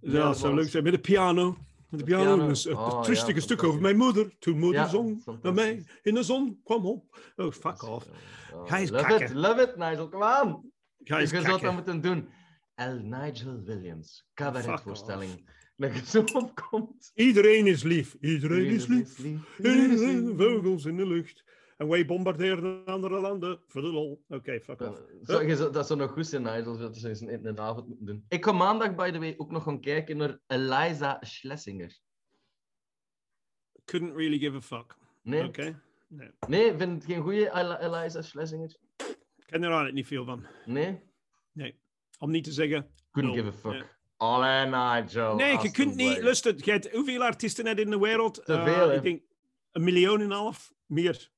[0.00, 0.82] Ja, dat zou leuk zijn.
[0.84, 1.56] Met de piano.
[1.88, 2.24] Met de piano.
[2.24, 2.48] piano.
[2.48, 4.34] Een, een Oh, trustige ja, stuk over mijn moeder.
[4.38, 7.32] Toen moeder Ja, zong naar mij in de zon kwam op.
[7.36, 8.06] Oh, fuck off.
[8.52, 9.26] Oh, Ga eens love kakken.
[9.28, 10.08] it, love it, Nigel.
[10.08, 10.70] Kom aan.
[11.04, 12.28] Ga Je eens zou dat moeten doen.
[12.74, 15.50] El Nigel Williams, cabaretvoorstelling.
[15.76, 17.10] Dat je zo opkomt.
[17.14, 18.16] Iedereen is lief.
[18.20, 19.18] Iedereen is lief.
[19.18, 19.58] lief.
[19.58, 21.44] Iedereen, vogels in de lucht.
[21.76, 24.24] En wij bombarderen andere landen voor de lol.
[24.28, 25.02] Oké, fuck off.
[25.22, 26.78] Zo, je zou- dat zou nog goed zijn, Nigel.
[26.78, 28.24] Dat je eens in een avond moeten doen.
[28.28, 31.98] Ik ga maandag, by the way, ook nog gaan kijken naar Eliza Schlesinger.
[33.84, 34.96] Couldn't really give a fuck.
[35.22, 35.44] Nee?
[35.44, 35.82] Oké.
[36.08, 36.30] Nee.
[36.48, 38.76] Nee, vind het geen goede Eliza Schlesinger?
[39.36, 40.46] Ik ken er eigenlijk niet veel van.
[40.64, 41.00] Nee?
[42.18, 42.90] Om niet te zeggen.
[43.10, 43.72] Couldn't give a fuck.
[43.72, 43.82] Nee.
[44.16, 45.34] Allee, Nigel.
[45.34, 46.22] Nee, je kunt niet.
[46.22, 48.34] Luister, hoeveel artiesten net in de wereld?
[48.44, 48.94] Te Eh, veel, hè?
[48.96, 49.22] ik denk
[49.72, 50.72] een miljoen en een half.
[50.86, 51.30] Meer.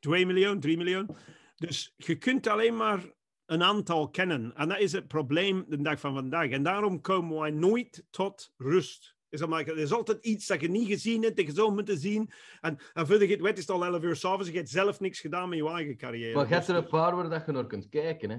[0.00, 1.16] Twee miljoen, drie miljoen.
[1.56, 3.12] Dus je kunt alleen maar
[3.46, 4.54] een aantal kennen.
[4.54, 6.50] En dat is het probleem de dag van vandaag.
[6.50, 9.18] En daarom komen wij nooit tot rust.
[9.28, 12.30] Is er is altijd iets dat je niet gezien hebt, dat je zou moeten zien.
[12.60, 14.48] En, en verder je het weet, is het al 11 uur s'avonds.
[14.48, 16.34] Je hebt zelf niks gedaan met je eigen carrière.
[16.34, 18.36] Maar je hebt Dus- er een paar waar dat je naar kunt kijken, hè.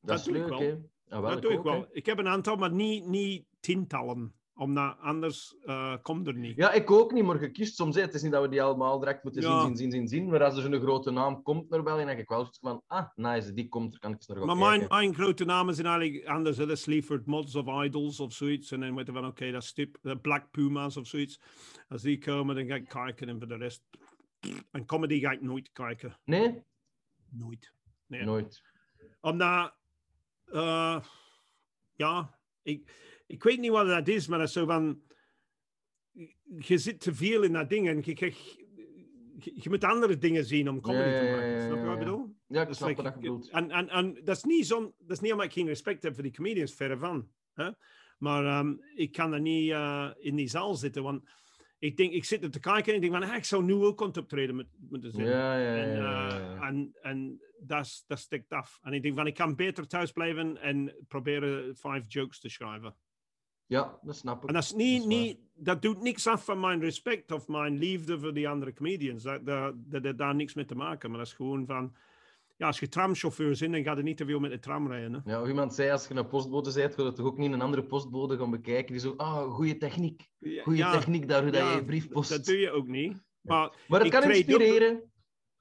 [0.00, 0.60] Dat, is doe ik leuk, wel.
[0.60, 0.76] hè?
[1.08, 1.80] Ah, dat doe ik ook, wel.
[1.80, 1.86] hè.
[1.92, 4.34] Ik heb een aantal, maar niet, niet tientallen.
[4.58, 6.56] Omdat anders eh, komt er niet.
[6.56, 7.94] Ja, ik ook niet, maar je kiest soms.
[7.94, 8.00] Hè.
[8.00, 9.60] Het is niet dat we die allemaal direct moeten Ja.
[9.60, 10.28] zien, zien, zien, zien.
[10.28, 12.82] Maar als er zo'n grote naam komt er wel, dan denk ik wel zoiets van,
[12.86, 15.74] ah, nice, die komt er, kan ik eens naar gaan Maar mijn, mijn grote namen
[15.74, 16.56] zijn eigenlijk anders.
[16.56, 16.66] hè.
[16.66, 18.70] De Sleaford Mods of Idols of zoiets.
[18.70, 19.98] En dan weten we van, oké, dat is tip.
[20.02, 21.40] De Black Puma's of zoiets.
[21.88, 23.28] Als die komen, dan ga ik kijken.
[23.28, 23.82] En voor de rest...
[24.70, 26.18] En comedy ga ik nooit kijken.
[26.24, 26.62] Nee?
[27.30, 27.72] Nooit.
[28.06, 28.24] Nee.
[28.24, 28.62] Nooit.
[29.20, 29.74] Omdat...
[30.44, 31.00] eh,
[31.94, 32.90] ja, ik,
[33.26, 35.00] ik weet niet wat dat is, maar dat is zo van...
[36.58, 38.54] Je zit te veel in dat ding en je, krijgt-
[39.38, 41.48] je, je moet andere dingen zien om comedy Ja, te maken.
[41.50, 42.34] ja, Snap je wat ik bedoel?
[42.46, 43.48] Ja, ik Dat snap like- wat je bedoelt.
[43.48, 46.14] En, en, en dat is niet zo, dat is niet omdat ik geen respect heb
[46.14, 47.28] voor die comedians, verre van.
[47.54, 47.70] Hè?
[48.18, 51.28] Maar ehm, ik kan er niet eh, in die zaal zitten, want
[51.78, 53.72] ik denk, ik zit er te kijken en ik denk van, ah, ik zou nu
[53.74, 55.26] ook het optreden met, moeten zijn.
[55.26, 55.82] Ja, ja, ja.
[55.82, 56.66] En, ja, eh, ja.
[56.68, 58.78] en, en dat, dat stikt af.
[58.82, 62.96] En ik denk van, ik kan beter thuis blijven en proberen vijf jokes te schrijven.
[63.66, 64.48] Ja, dat snap ik.
[64.48, 65.24] En dat, is niet, Dat is waar.
[65.24, 69.22] niet, dat doet niks af van mijn respect of mijn liefde voor die andere comedians.
[69.22, 71.10] Dat, dat, dat daar niks mee te maken.
[71.10, 71.94] Maar dat is gewoon van...
[72.56, 75.12] Ja, als je tramchauffeur bent, dan ga je niet te veel met de tram rijden.
[75.12, 75.32] Hè?
[75.32, 77.60] Ja, of iemand zei, als je een postbode bent, ga je toch ook niet een
[77.60, 80.28] andere postbode gaan bekijken die zo, ah, goede techniek.
[80.62, 82.30] Goede ja, techniek daar, hoe dat ja, je je brief post.
[82.30, 83.24] Dat doe je ook niet.
[83.40, 85.12] Maar Maar het kan inspireren.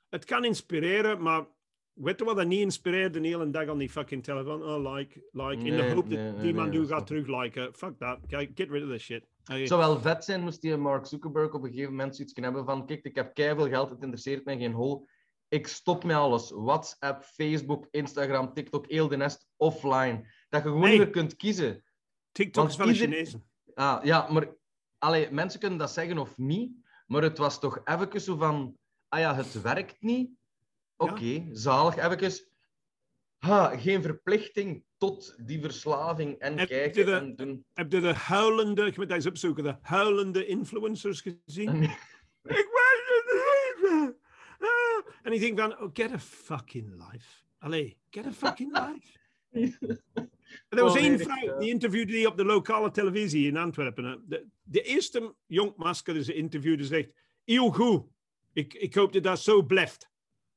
[0.09, 1.45] het kan inspireren, maar
[1.95, 3.13] weet je wat dat niet inspireert?
[3.13, 4.63] De hele dag aan die fucking telefoon.
[4.63, 5.53] Oh, like, like.
[5.55, 7.73] In de Nee, hoop dat nee, die man nu gaat terug liken.
[7.73, 8.19] Fuck that.
[8.27, 9.27] Get rid of this shit.
[9.43, 12.53] Het zou wel vet zijn moest die Mark Zuckerberg op een gegeven moment zoiets kunnen
[12.53, 15.07] hebben van, kijk, ik heb keiveel geld, het interesseert mij geen hol.
[15.47, 16.51] Ik stop met alles.
[16.51, 20.27] WhatsApp, Facebook, Instagram, TikTok, heel de nest offline.
[20.49, 21.83] Dat je gewoon meer kunt kiezen.
[22.31, 23.43] TikTok want is de ieder- Chinezen.
[23.73, 24.47] Ah, ja, maar
[24.97, 26.71] allee, mensen kunnen dat zeggen of niet,
[27.07, 28.77] maar het was toch even zo van,
[29.07, 30.29] ah ja, het werkt niet.
[30.97, 31.97] Oké, zalig.
[31.97, 32.45] Even,
[33.37, 37.65] ha, geen verplichting tot die verslaving en Heb kijken de- en doen.
[37.73, 41.67] Heb je de huilende, ik moet dat eens opzoeken, de huilende influencers gezien?
[41.67, 41.89] En- ik
[42.43, 43.25] weet het
[43.81, 44.13] niet.
[44.59, 45.13] Ah.
[45.23, 47.43] En ik denk van, oh, get a fucking life.
[47.57, 49.19] Allee, get a fucking life.
[50.69, 51.57] Er was Oh, één vrouw, ja.
[51.57, 54.23] die interviewde die op de lokale televisie in Antwerpen.
[54.27, 57.09] De, de eerste jongmasker die ze interviewde zegt,
[57.43, 58.05] heel goed.
[58.53, 60.09] Ik, ik hoop dat dat zo blijft.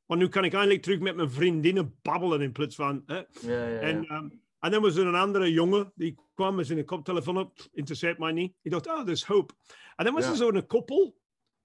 [0.09, 3.03] Want nu kan ik eindelijk terug met mijn vriendinnen babbelen in plaats van...
[3.07, 3.16] Hè.
[3.16, 3.25] Ja,
[3.68, 3.79] ja.
[3.81, 7.59] En, ehm, en dan was er een andere jongen die kwam met zijn koptelefoon op.
[7.73, 8.55] Interesseert mij niet.
[8.62, 9.53] Ik dacht, ah, er is hoop.
[9.97, 11.16] En dan was er zo'n koppel.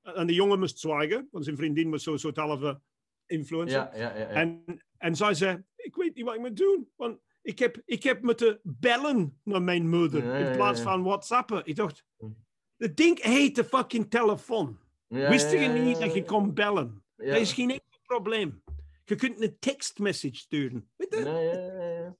[0.01, 2.81] En die jongen moest zwijgen, want zijn vriendin was zo'n soort halve
[3.25, 3.87] influencer.
[3.87, 4.63] En,
[4.97, 6.89] en zij zei, ik weet niet wat ik moet doen.
[6.95, 10.85] Want ik heb, ik heb moeten bellen naar mijn moeder Ja, in plaats ja.
[10.85, 11.61] van whatsappen.
[11.65, 12.25] Ik dacht, Hm.
[12.77, 14.79] het ding heet de fucking telefoon.
[15.07, 17.03] Wist je niet dat je kon bellen?
[17.15, 18.63] Dat is geen probleem.
[19.05, 20.89] Je kunt een tekstmessage sturen.
[20.95, 21.19] Weet je?
[21.23, 22.15] Ja, ja, ja.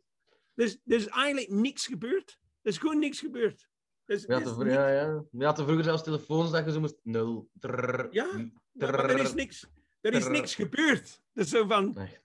[0.56, 2.40] Er is, is eigenlijk niks gebeurd.
[2.62, 3.68] Er is gewoon niks gebeurd.
[4.06, 5.24] We hadden, niks- ja, ja.
[5.32, 7.00] We hadden vroeger zelfs telefoons dat je zo moest...
[7.04, 7.50] Nul.
[7.60, 9.68] trrr, Ja, n- maar, er is niks,
[10.02, 11.22] er is niks gebeurd.
[11.36, 12.22] Zo van, Echt,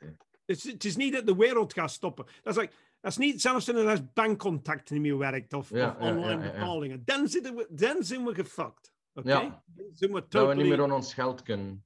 [0.47, 2.25] het, is, niet dat de wereld gaat stoppen.
[2.43, 6.07] Dat is, like, dat is niet zelfs als bankcontact niet meer werkt of, Ja, of
[6.07, 7.03] online ja, betalingen.
[7.05, 8.93] Dan, zitten we, dan zijn we gefucked.
[9.13, 9.63] Ja.
[9.67, 11.85] Dan zijn we Dat we niet meer aan ons geld kunnen.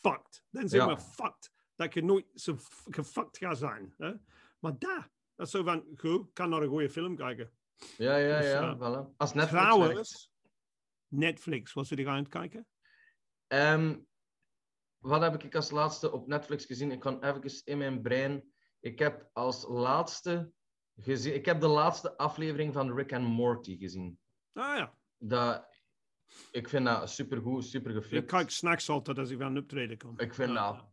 [0.00, 0.44] Fucked.
[0.50, 0.94] Dan zijn Ja.
[0.94, 1.52] we fucked.
[1.74, 2.56] Dat je nooit zo
[2.90, 3.94] gefucked gaat zijn.
[3.96, 4.12] Hè?
[4.58, 7.52] Maar daar, dat is zo van, goed, kan naar een goede film kijken.
[7.96, 8.76] Ja, ja, Dus, ja.
[8.76, 9.16] voilà.
[9.16, 10.30] Als Netflix werkt.
[11.08, 12.66] Netflix, was je die aan het kijken?
[13.46, 13.98] Ehm,
[14.98, 16.90] wat heb ik als laatste op Netflix gezien?
[16.90, 18.52] Ik kan even in mijn brein.
[18.80, 20.52] Ik heb als laatste
[20.96, 21.34] gezien.
[21.34, 24.18] Ik heb de laatste aflevering van Rick and Morty gezien.
[24.52, 25.67] Ah ja, Dat,
[26.52, 30.20] ik vind dat supergoed, super ik kijk s'nachts altijd als ik van optreden kom.
[30.20, 30.84] Ik vind Ja, dat.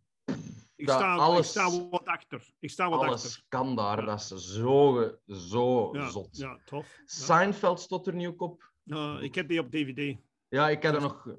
[0.76, 2.54] Ik dat sta, alles- ik sta wat achter.
[2.60, 3.44] Ik sta wat alles achter.
[3.48, 4.00] kan daar.
[4.00, 4.06] Ja.
[4.06, 6.38] Dat is zo, zo Ja, zot.
[6.38, 7.00] ja, tof.
[7.06, 8.72] Seinfeld stond er nu ook op.
[9.22, 10.18] Ik heb die op DVD.
[10.48, 11.30] Ja, ik heb er nog.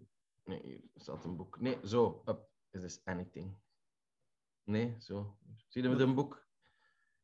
[0.44, 1.60] Nee, hier staat een boek.
[1.60, 2.22] Nee, zo.
[2.26, 2.48] Up.
[2.70, 3.54] Is this anything?
[4.64, 5.36] Nee, zo.
[5.68, 6.44] Zie je met een boek?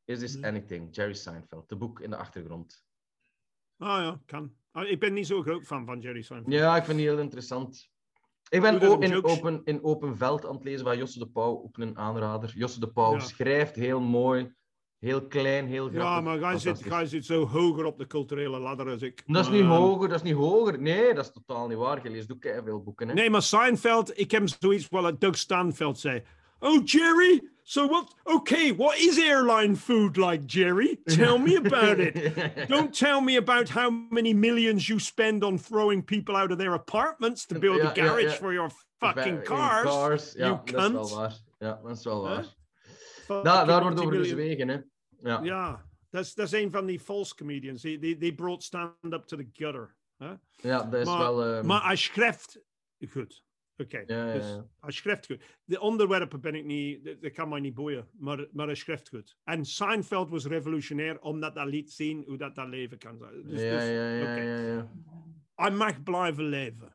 [0.04, 0.94] Is this anything?
[0.96, 1.68] Jerry Seinfeld.
[1.68, 2.86] De boek in de achtergrond.
[3.78, 4.56] Ah ja, kan.
[4.72, 6.54] Ah, ik ben niet zo groot fan van Jerry Seinfeld.
[6.54, 7.90] Ja, ik vind die heel interessant.
[8.48, 9.32] Ik ben Doe dat ook in jokes.
[9.36, 11.62] open, in open veld aan het lezen van Josse de Pauw.
[11.62, 12.52] Ook een aanrader.
[12.54, 13.18] Josse de Pauw Ja.
[13.18, 14.54] schrijft heel mooi.
[14.98, 16.02] Heel klein, heel grappig.
[16.02, 19.22] Ja, maar jij zit, jij zit zo hoger op de culturele ladder als ik.
[19.26, 20.80] Dat is niet Ehm, hoger, dat is niet hoger.
[20.80, 22.02] Nee, dat is totaal niet waar.
[22.02, 23.08] Je leest ook veel boeken.
[23.08, 23.14] Hè?
[23.14, 26.22] Nee, maar Seinfeld, ik heb zoiets wat Doug Stanveld zei.
[26.58, 28.08] Oh, Jerry, so what?
[28.24, 30.98] Okay, what is airline food like, Jerry?
[31.08, 32.14] Tell me about it.
[32.68, 36.74] Don't tell me about how many millions you spend on throwing people out of their
[36.74, 38.30] apartments to build Ja, a garage ja.
[38.38, 39.84] for your fucking cars.
[39.88, 40.32] cars.
[40.36, 41.10] Ja, you dat is wel cunt.
[41.14, 41.34] waar.
[41.58, 42.34] Ja, dat is wel Huh?
[42.34, 42.44] waar.
[43.26, 44.78] Fucking Da daar wordt over bezwegen, hè.
[45.22, 45.40] Ja.
[45.42, 47.82] Ja, dat is, dat is een van die false comedians.
[47.82, 49.96] Die, die, die brought stand-up to the gutter.
[50.18, 50.32] Hè?
[50.56, 51.44] Ja, dat is Maar- wel...
[51.44, 52.60] ehm, Maar hij schrijft
[53.10, 53.44] goed.
[53.76, 54.66] Oké, Ja, ja, dus ja.
[54.80, 55.44] hij schrijft goed.
[55.64, 59.36] De onderwerpen ben ik niet, dat, kan mij niet boeien, maar, maar hij schrijft goed.
[59.44, 63.42] En Seinfeld was revolutionair omdat dat liet zien hoe dat, dat leven kan zijn.
[63.42, 64.92] Dus, ja, dus, ja, ja, ja, ja.
[65.54, 66.94] Hij mag blijven leven.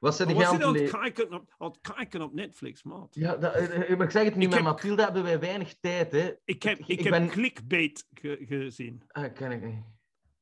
[0.00, 3.14] Wat zit jij aan het kijken op, aan het kijken op Netflix, maat?
[3.14, 5.40] Ja, dat, eh, eh, maar ik zeg het nu, Ik met heb- Mathilde hebben wij
[5.40, 6.32] weinig tijd, hè.
[6.44, 9.02] Ik heb, Ik- ik ik heb ben- clickbait ge- gezien.
[9.08, 9.84] Ah, ken ik niet.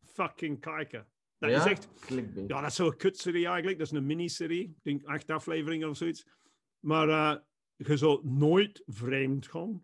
[0.04, 1.06] Fucking kijken.
[1.38, 1.56] Dat ja?
[1.56, 1.88] is echt...
[2.00, 2.48] Clickbait.
[2.48, 3.78] Ja, dat is zo'n kutserie eigenlijk.
[3.78, 4.62] Dat is een miniserie.
[4.62, 6.26] Ik denk acht afleveringen of zoiets.
[6.80, 7.36] Maar eh,
[7.76, 9.82] je zult nooit vreemd gaan.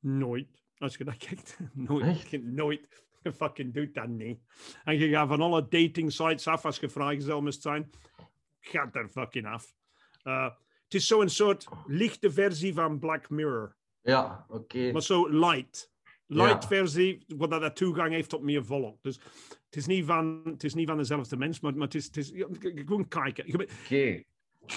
[0.00, 0.62] Nooit.
[0.78, 1.58] Als je dat kijkt.
[1.72, 2.04] Nooit.
[2.04, 2.42] Echt?
[2.42, 3.04] Nooit.
[3.22, 4.40] Je fucking doet dat niet.
[4.84, 7.90] En je gaat van alle dating sites af als je vrijgezel moest zijn.
[8.60, 9.74] Gaat er fucking af.
[10.22, 10.50] Eh,
[10.84, 13.76] het is zo'n soort lichte versie van Black Mirror.
[14.02, 14.92] Ja, oké.
[14.92, 15.92] Maar zo light.
[16.30, 16.68] Light Ja.
[16.68, 19.02] versie, wat dat toegang heeft tot meer volk.
[19.02, 19.14] Dus
[19.66, 22.16] het is niet van, het is niet van dezelfde mens, maar, maar het is, het
[22.16, 23.44] is ja, gewoon kijken.
[23.46, 23.70] Je, moet-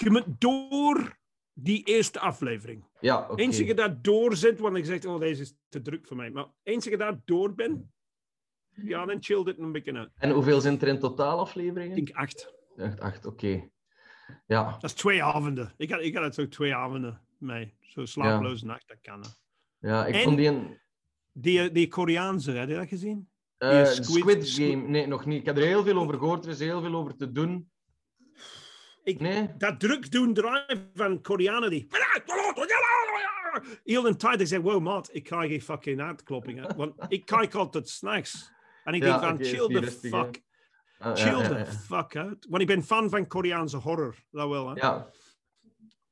[0.02, 1.18] je moet door
[1.52, 2.84] die eerste aflevering.
[3.00, 3.42] Ja, oké.
[3.42, 6.30] Eens je daar door zit, want ik zeg, oh, deze is te druk voor mij.
[6.30, 7.84] Maar eens je daar door bent,
[8.70, 10.10] ja, dan chill dit een beetje uit.
[10.18, 11.96] En hoeveel zijn er in totaal afleveringen?
[11.96, 12.52] Ik denk acht.
[12.76, 13.68] Echt acht, oké.
[14.46, 15.74] Ja, Dat is twee avonden.
[15.76, 17.74] Ik had, ik had het zo twee avonden mee.
[17.80, 19.20] Zo slapeloze nacht, dat kan.
[19.20, 19.88] hè.
[19.88, 20.80] ja ik En- vond die een...
[21.32, 23.28] Die, die Koreaanse, heb je dat gezien?
[23.58, 25.40] eh, Squid- Game, nee, nog niet.
[25.40, 27.70] Ik heb er heel veel over gehoord, er is heel veel over te doen.
[29.04, 29.50] Ik- Nee?
[29.58, 31.86] dat druk doen draaien van Koreanen die.
[33.84, 36.76] Heel de tijd ik zeg, wow maat, ik krijg geen fucking hartkloppingen.
[36.76, 38.50] Want ik kijk altijd s'nachts.
[38.84, 40.42] En ik Ja, denk van, chill the rustig, fuck.
[40.98, 42.46] Ah, Chill ja, ja, the fuck uit.
[42.48, 44.14] Want ik ben fan van Koreaanse horror.
[44.30, 44.74] Dat wel, hè.
[44.74, 45.10] Ja,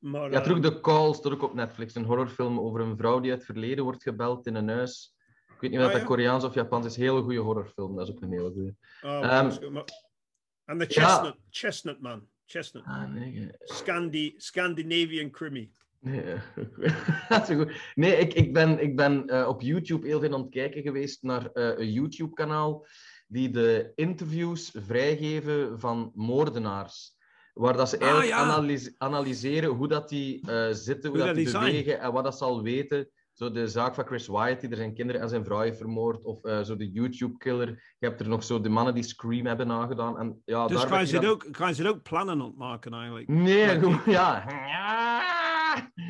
[0.01, 1.95] Maar, ja, terug de Call staat ook op Netflix.
[1.95, 5.15] Een horrorfilm over een vrouw die uit het verleden wordt gebeld in een huis.
[5.47, 6.07] Ik weet niet of Ah, dat ja?
[6.07, 6.95] Koreaans of Japans is.
[6.95, 7.95] Hele goede horrorfilm.
[7.95, 8.75] Dat is ook een hele goede.
[9.01, 9.85] oh, ehm, maar-
[10.65, 11.05] En de ja.
[11.07, 12.27] Chestnut, Chestnut man.
[12.45, 12.83] Chestnut.
[12.85, 13.49] Ah, nee.
[13.59, 15.71] Scandi Scandinavian Crimi.
[15.99, 16.23] Nee,
[17.29, 17.71] dat is goed.
[17.95, 21.23] Nee, ik, ik ben, ik ben eh, op YouTube heel veel aan het kijken geweest
[21.23, 22.85] naar eh, een YouTube-kanaal
[23.27, 27.15] die de interviews vrijgeven van moordenaars.
[27.53, 28.37] Waar dat ze Ah, eigenlijk ja.
[28.43, 31.63] analyse- analyseren hoe dat die eh, zitten, hoe, Hoe dat dat die zijn.
[31.65, 33.09] bewegen en wat dat ze al weten.
[33.33, 36.23] Zo de zaak van Chris Wyatt, die er zijn kinderen en zijn vrouw heeft vermoord.
[36.23, 37.67] Of eh, zo de YouTube-killer.
[37.99, 40.19] Je hebt er nog zo de mannen die Scream hebben nagedaan.
[40.19, 43.27] En, ja, Dus daar ben je, dan- ook, ga je ook plannen ontmaken eigenlijk?
[43.27, 44.43] Nee, gewoon, ja.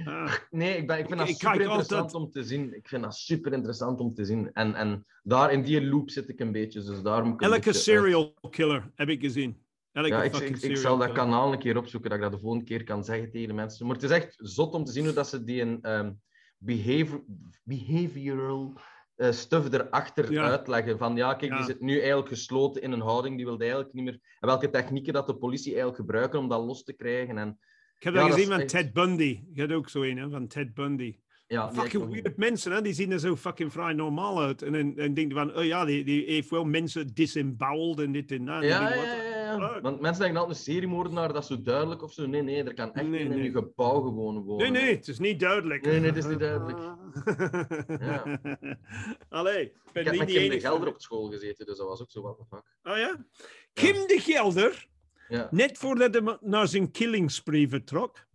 [0.06, 0.34] Ah.
[0.49, 2.75] Nee, ik, ben, ik vind dat ik super interessant om te zien.
[2.75, 4.49] Ik vind dat super interessant om te zien.
[4.54, 6.82] En, en daar in die loop zit ik een beetje.
[6.84, 9.62] Dus daar moet ik een Elke beetje serial killer heb ik gezien.
[9.93, 12.65] Ja, ik, ik, ik zal dat kanaal een keer opzoeken, dat ik dat de volgende
[12.65, 13.86] keer kan zeggen tegen de mensen.
[13.86, 16.19] Maar het is echt zot om te zien hoe dat ze die een
[16.58, 17.23] behavior,
[17.63, 18.73] behavioral
[19.15, 20.43] eh, stuff erachter Ja.
[20.49, 20.97] uitleggen.
[20.97, 21.58] Van ja, kijk, Ja.
[21.58, 24.19] die zit nu eigenlijk gesloten in een houding, die wil eigenlijk niet meer...
[24.39, 27.38] En welke technieken dat de politie eigenlijk gebruiken om dat los te krijgen.
[27.38, 27.60] En
[27.97, 29.43] Ik heb dat gezien van echt- Ted Bundy.
[29.54, 31.17] Je hebt ook zo een, hè, van Ted Bundy.
[31.47, 32.82] ja, ik Fucking weird mensen, hè?
[32.82, 34.62] die zien er zo fucking vrij normaal uit.
[34.62, 38.12] En dan en denk je van, oh ja, die, die heeft wel mensen disemboweled en
[38.12, 38.62] dit en dat.
[38.62, 38.89] En Ja,
[39.59, 39.81] ja.
[39.81, 42.25] Want mensen denken altijd een seriemoordenaar, dat is zo duidelijk of zo.
[42.27, 44.71] Nee, nee, er kan echt Nee, in je gebouw gewoon wonen.
[44.71, 45.85] Nee, nee, het is niet duidelijk.
[45.85, 46.79] Nee, nee, het is niet duidelijk.
[47.99, 48.39] Ja.
[49.29, 50.59] Allee, ik ben Ik heb niet met die Kim de.
[50.59, 52.63] Gelder op school gezeten, dus dat was ook zo wat de fuck.
[52.83, 53.25] Oh ja?
[53.73, 54.87] Kim de Gelder,
[55.27, 55.47] Ja.
[55.51, 58.27] net voordat hij naar zijn killing spree vertrok,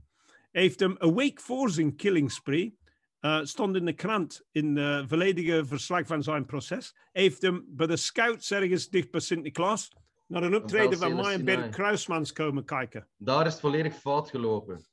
[0.50, 2.78] heeft hem een week voor zijn killing spree,
[3.20, 7.86] eh, stond in de krant in de volledige verslag van zijn proces, heeft hem bij
[7.86, 9.90] de scouts ergens dicht bij Sint-Niklaas
[10.26, 11.44] naar een optreden van mij en.
[11.44, 13.08] Bert Kruismans komen kijken.
[13.16, 14.84] Daar is het volledig fout gelopen.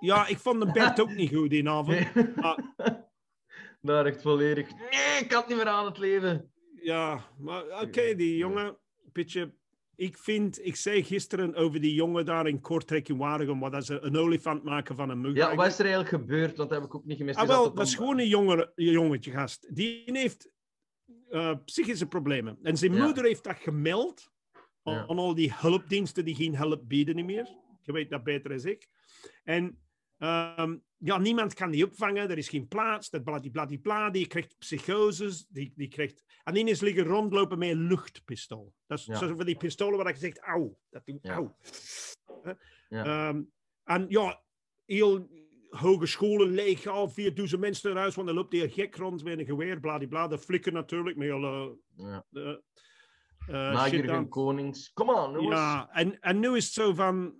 [0.00, 2.14] Ja, ik vond de Bert ook niet goed die avond.
[2.14, 2.26] Nee.
[2.36, 2.58] Ah.
[3.82, 4.68] Daar echt volledig...
[4.68, 6.52] Nee, ik had niet meer aan het leven.
[6.82, 8.76] Ja, maar oké, die jongen,
[9.12, 9.52] beetje.
[9.96, 13.86] Ik vind, ik zei gisteren over die jongen daar in Kortrijk in Waregem, wat dat
[13.86, 15.36] ze een olifant maken van een mug.
[15.36, 16.56] Ja, wat is er eigenlijk gebeurd?
[16.56, 17.38] Dat heb ik ook niet gemist.
[17.38, 19.74] Ah, wel, dat is gewoon een jongere, een jongetje gast.
[19.74, 20.50] Die heeft
[21.30, 22.58] eh, psychische problemen.
[22.62, 23.04] En zijn Ja.
[23.04, 24.29] moeder heeft dat gemeld
[24.82, 25.04] aan, Ja.
[25.04, 27.48] al die hulpdiensten die geen hulp bieden niet meer.
[27.82, 28.88] Je weet dat beter dan ik.
[29.44, 29.78] En
[30.18, 32.30] ehm, ja, niemand kan die opvangen.
[32.30, 33.10] Er is geen plaats.
[33.10, 34.10] Dat bladibladibla.
[34.10, 35.46] Die krijgt psychoses.
[35.48, 36.24] Die, die krijgt...
[36.44, 38.74] En die is liggen rondlopen met een luchtpistool.
[38.86, 39.14] Dat is Ja.
[39.14, 40.78] zo van die pistolen waar je zegt, auw.
[40.90, 41.56] Dat doet auw.
[42.88, 43.04] Ja.
[43.04, 43.42] Ehm,
[43.84, 44.42] en ja,
[44.84, 45.28] heel
[45.70, 49.44] hogescholen leeg, al 4000 mensen naar huis, want dan loopt die gek rond met een
[49.44, 50.28] geweer, bladibla.
[50.28, 52.26] De flikken natuurlijk, met alle ja.
[53.48, 54.28] Uh, aan.
[54.28, 54.92] Konings.
[54.92, 55.54] Come on, jongens.
[55.60, 57.34] Ja, en, en nu is het zo van,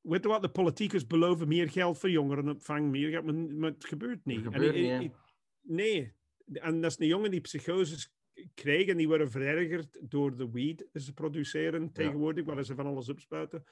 [0.00, 4.24] weet je wat, de politiekers beloven meer geld voor jongerenopvang, meer maar, maar het gebeurt
[4.24, 4.44] niet.
[4.44, 5.16] Het gebeurt niet, ik-
[5.60, 6.14] nee,
[6.52, 8.12] en dat is een jongen die psychoses
[8.54, 12.86] krijgen en die worden verergerd door de weed die ze produceren tegenwoordig, waar ze van
[12.86, 13.64] alles opspuiten.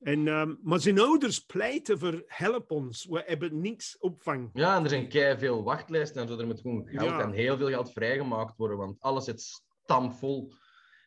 [0.00, 4.50] En, ehm, maar zijn ouders pleiten voor help ons, we hebben niks opvang.
[4.52, 6.38] Ja, en er zijn kei veel wachtlijsten en zo.
[6.38, 7.20] Er moet gewoon geld Ja.
[7.22, 9.40] en heel veel geld vrijgemaakt worden, want alles zit
[9.82, 10.54] stampvol.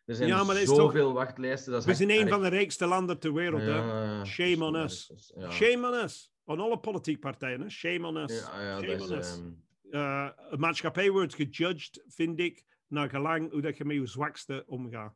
[0.08, 1.72] Er zijn Ja, maar dat is zoveel wachtlijsten.
[1.72, 3.62] Dat is We zijn een van de rijkste landen ter wereld.
[3.62, 5.08] Ja, Shame dat on us.
[5.08, 5.52] dat ja.
[5.52, 6.32] Shame on us.
[6.44, 7.62] On alle politieke partijen.
[7.62, 7.70] Hè?
[7.70, 8.40] Shame on us.
[8.40, 9.42] Ja, ja, Shame dat on is, us.
[9.92, 14.64] Eh, een maatschappij wordt gejudged, vind ik, naar gelang hoe dat je met je zwakste
[14.68, 15.16] omgaat.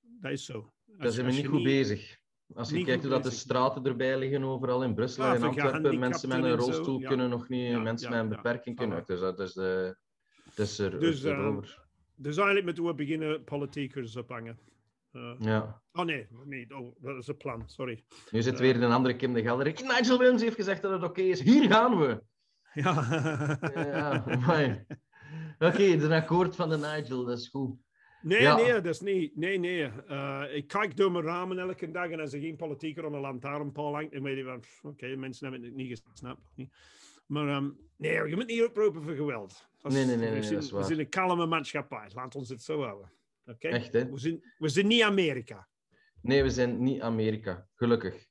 [0.00, 0.72] Dat is zo.
[0.84, 2.18] Daar zijn we niet goed bezig.
[2.54, 5.42] Als je niet kijkt hoe dat de straten erbij liggen overal in Brussel Ja, en
[5.42, 7.08] Antwerpen, mensen met een zo, rolstoel ja.
[7.08, 9.02] kunnen nog niet, Ja, mensen met een beperking kunnen.
[9.06, 9.96] Dus dat is, de,
[10.44, 11.79] het is er, Dus, is
[12.20, 12.26] er.
[12.26, 14.58] Dus eigenlijk moeten we beginnen politiekers ophangen.
[15.12, 15.82] Eh, Ja.
[15.92, 18.04] oh nee, nee oh, dat is een plan, sorry.
[18.30, 18.60] Nu zit Eh.
[18.60, 19.80] weer een andere Kim de Gelderik.
[19.80, 21.40] Nigel Williams heeft gezegd dat het oké is.
[21.42, 22.22] Hier gaan we!
[22.74, 24.24] Ja, Ja.
[25.58, 27.76] Oké, een akkoord van de Nigel, dat is goed.
[28.22, 28.56] Nee, Ja.
[28.56, 29.36] nee, dat is niet.
[29.36, 29.82] Nee, nee.
[30.06, 33.20] Eh, ik kijk door mijn ramen elke dag en als er geen politieker aan een
[33.20, 36.40] lantaarnpaal hangt, dan weet je van, oké, mensen hebben het niet gesnapt.
[37.26, 39.68] Maar ehm, nee, je moet niet oproepen voor geweld.
[39.82, 40.84] Is- Nee, nee, nee, we nee, zijn- dat is We waar.
[40.84, 42.10] zijn een kalme maatschappij.
[42.14, 43.12] Laat ons het zo houden.
[43.46, 43.68] Oké?
[43.68, 44.10] Echt, hè?
[44.10, 45.68] We, zijn, we zijn niet Amerika.
[46.22, 47.66] Nee, we zijn niet Amerika.
[47.74, 48.28] Gelukkig.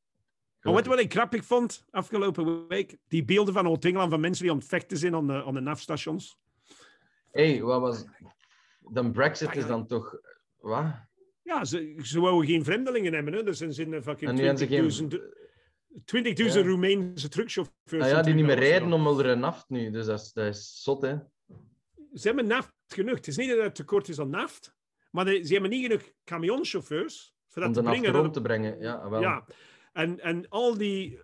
[0.61, 4.51] Maar wat, wat ik grappig vond afgelopen week, die beelden van Oud-Engeland van mensen die
[4.53, 6.37] aan het vechten zijn aan de, aan de NAF-stations.
[7.31, 8.05] hey, wat was...
[8.79, 10.19] Dan Brexit is dan toch...
[10.57, 10.85] Wat?
[11.43, 13.33] Ja, ze, ze wouden geen vreemdelingen hebben.
[13.33, 13.43] Hè?
[13.43, 16.61] Dus er zijn fucking hebben ze 20.000 geen- 20.000 Ja.
[16.61, 18.03] Roemeense truckchauffeurs.
[18.03, 19.91] Ah ja, die niet meer rijden om er naft nu.
[19.91, 21.15] Dus dat is, dat is zot, hè?
[22.13, 23.15] Ze hebben naft genoeg.
[23.15, 24.75] Het is niet dat het tekort is aan naft,
[25.11, 28.11] maar de- ze hebben niet genoeg camionchauffeurs voor dat Om te de brengen.
[28.21, 28.79] rond te brengen.
[28.79, 29.21] Ja, wel.
[29.21, 29.45] Ja,
[29.93, 31.19] en, en al die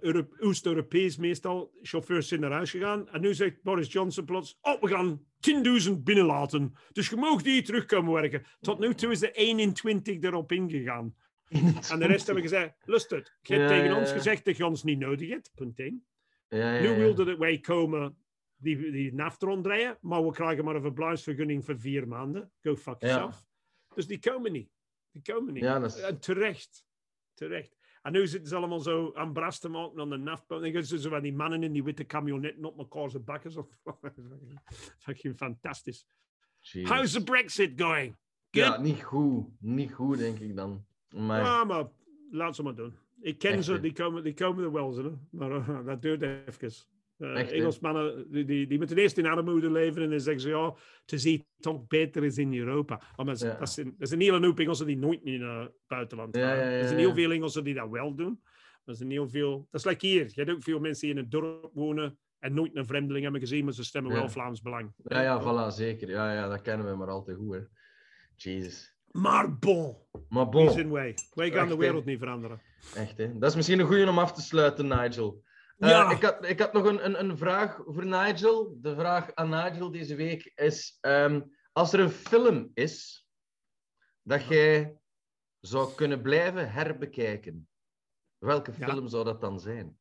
[0.00, 3.08] Euro- Oost-Europees meestal chauffeurs zijn naar huis gegaan.
[3.08, 6.72] En nu zegt Boris Johnson plots: Oh, we gaan 10.000 binnenlaten.
[6.92, 8.46] Dus je mag die terug komen werken.
[8.60, 11.14] Tot nu toe is er 21 erop ingegaan.
[11.90, 14.66] En de rest hebben gezegd: Luister, je hebt Ja, tegen ja, ons gezegd dat je
[14.66, 15.52] ons niet nodig hebt.
[15.54, 16.04] Punt 1.
[16.48, 18.16] Ja, ja, Nu wilden wij komen
[18.64, 19.40] die, die naft
[20.00, 22.50] maar we krijgen maar een verblijfsvergunning voor vier maanden.
[22.62, 23.08] Go fuck Ja.
[23.08, 23.46] yourself.
[23.94, 24.70] Dus die komen niet.
[25.10, 25.62] Die komen niet.
[25.62, 26.84] Ja, is- En terecht.
[27.34, 27.76] Terecht.
[28.02, 30.60] En nu zitten ze allemaal zo aan bras te maken aan de naftboot.
[30.60, 33.50] Dan ze zo van die mannen in die witte camionetten op elkaar zijn bakken.
[33.52, 33.68] Zo.
[34.98, 36.06] Fucking fantastisch.
[36.72, 38.16] How's the Brexit going?
[38.50, 38.64] Good?
[38.64, 39.46] Ja, niet goed.
[39.60, 40.84] Niet goed, denk ik dan.
[41.10, 41.88] Maar Ja, maar
[42.30, 42.96] laat ze maar doen.
[43.20, 45.10] Ik ken Echt, ze, die komen, die komen er wel, hè.
[45.30, 46.72] maar eh, dat duurt even.
[47.18, 47.52] Eh, Echt?
[47.52, 50.74] Engelsmannen, die, die, die moeten eerst in armoede leven en dan zeggen ze, ja,
[51.06, 53.02] is hier toch beter is in Europa.
[53.16, 53.58] Maar dat, is- Ja.
[53.58, 56.46] dat, zijn, dat zijn een hele hoop Engelsen die nooit in het buitenland gaan.
[56.48, 58.42] ja, ja, er zijn heel veel Engelsen die dat wel doen.
[58.84, 59.68] Er zijn heel veel...
[59.70, 60.24] Dat is like hier.
[60.24, 63.40] Je hebt ook veel mensen die in het dorp wonen en nooit een vreemdeling hebben
[63.40, 64.92] gezien, maar ze stemmen wel Vlaams Belang.
[65.04, 66.08] ja, ja, voilà, zeker.
[66.08, 67.60] Ja, ja, dat kennen we maar al te goed, hè.
[68.34, 68.96] Jezus.
[69.10, 69.96] Maar bon,
[70.28, 71.14] Maar bon, wij?
[71.34, 72.60] Gaan Echt, de wereld niet veranderen.
[72.94, 73.38] echt, hè.
[73.38, 75.42] Dat is misschien een goede om af te sluiten, Nigel.
[75.78, 76.10] Eh, Ja.
[76.10, 78.78] ik, had, ik had nog een, een, een vraag voor Nigel.
[78.80, 80.98] De vraag aan Nigel deze week is...
[81.00, 81.40] ehm,
[81.72, 83.26] als er een film is
[84.22, 84.98] dat jij
[85.60, 87.68] zou kunnen blijven herbekijken,
[88.38, 88.88] welke Ja.
[88.88, 89.98] film zou dat dan zijn?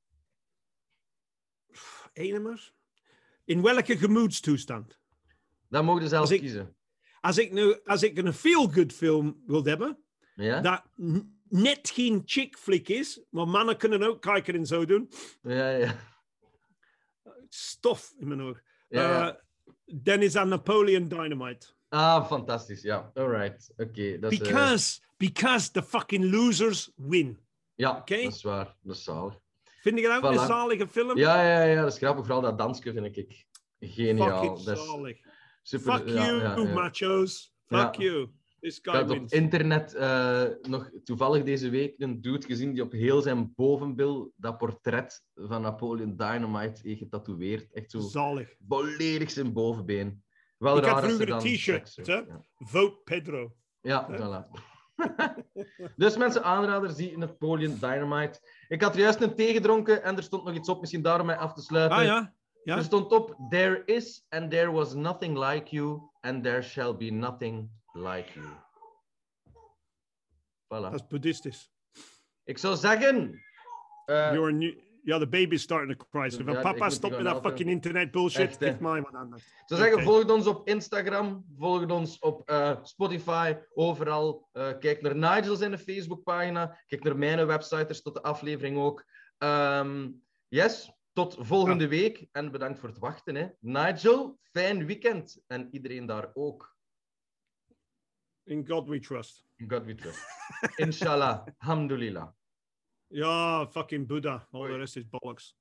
[2.13, 2.71] Ene maar.
[3.45, 4.99] In welke gemoedstoestand?
[5.67, 6.75] Dat mogen je zelf Als ik- kiezen.
[7.21, 10.03] Als ik, nu, als ik een feel-good film wil hebben,
[10.36, 10.62] Ja?
[10.62, 10.83] dat
[11.49, 15.10] net geen chick flick is, maar mannen kunnen ook kijken en zo doen,
[15.41, 15.95] Ja, ja.
[17.49, 18.60] stof in mijn oog.
[18.89, 19.27] ja.
[19.29, 19.36] Eh,
[19.86, 21.67] dan is dat Napoleon Dynamite.
[21.89, 22.82] Ah, fantastisch.
[22.82, 23.73] Ja, alright.
[23.77, 24.39] Oké, dat is...
[24.39, 27.39] eh, Because, because the fucking losers win.
[27.75, 28.23] ja, Oké.
[28.23, 28.75] dat is waar.
[28.82, 29.39] Dat is zalig.
[29.82, 30.39] Vind je dat ook Voilà.
[30.39, 31.17] een zalige film?
[31.17, 32.25] Ja, ja, ja, dat is grappig.
[32.25, 33.45] Vooral dat dansje vind ik
[33.79, 34.41] geniaal.
[34.56, 35.17] Fucking zalig.
[35.62, 37.53] super, Fuck ja, you, ja, machos.
[37.67, 38.29] Fuck you.
[38.63, 43.21] Ik had op internet eh, nog toevallig deze week een dude gezien die op heel
[43.21, 47.71] zijn bovenbil dat portret van Napoleon Dynamite heeft getatoeëerd.
[47.71, 48.56] Echt zo Zalig.
[48.67, 50.23] volledig zijn bovenbeen.
[50.58, 52.13] Wel Ik had vroeger er een t-shirt, hè?
[52.13, 53.56] Ja, Vote Pedro.
[53.82, 54.17] ja Hè?
[54.17, 54.62] voilà.
[55.95, 58.39] dus mensen, aanraders, zie Napoleon Dynamite.
[58.68, 61.38] Ik had juist een thee gedronken en er stond nog iets op, misschien daarom mij
[61.38, 61.97] af te sluiten.
[61.97, 62.34] Ah ja?
[62.64, 62.78] Ja?
[62.78, 67.09] Er stond op: There is and there was nothing like you, and there shall be
[67.09, 68.45] nothing like you.
[70.67, 70.91] Voilà.
[70.91, 71.71] Dat is boeddhistisch.
[72.43, 73.41] Ik zou zeggen.
[74.05, 74.79] eh, You're new...
[75.03, 76.29] Ja, de baby is starting to cry.
[76.29, 78.41] So Ja, papa, stop met dat fucking internet bullshit.
[78.41, 78.57] Echt.
[78.57, 79.43] Geef mij wat anders.
[79.43, 84.49] ik zou zeggen, volg ons op Instagram, volg ons op eh, Spotify, overal.
[84.51, 89.05] Eh, kijk naar Nigel zijn Facebookpagina, kijk naar mijn website, er staat de aflevering ook.
[89.37, 90.09] Ehm,
[90.47, 93.35] yes, Tot volgende week en bedankt voor het wachten.
[93.35, 93.47] Hè.
[93.59, 95.43] Nigel, fijn weekend.
[95.47, 96.72] En iedereen daar ook.
[98.47, 99.43] In God we trust.
[99.59, 100.19] In God we trust.
[100.79, 101.45] Inshallah.
[101.61, 102.29] Alhamdulillah.
[103.15, 104.41] Yeah, fucking Buddha.
[104.51, 104.71] All Hoi.
[104.71, 105.51] the rest is bollocks.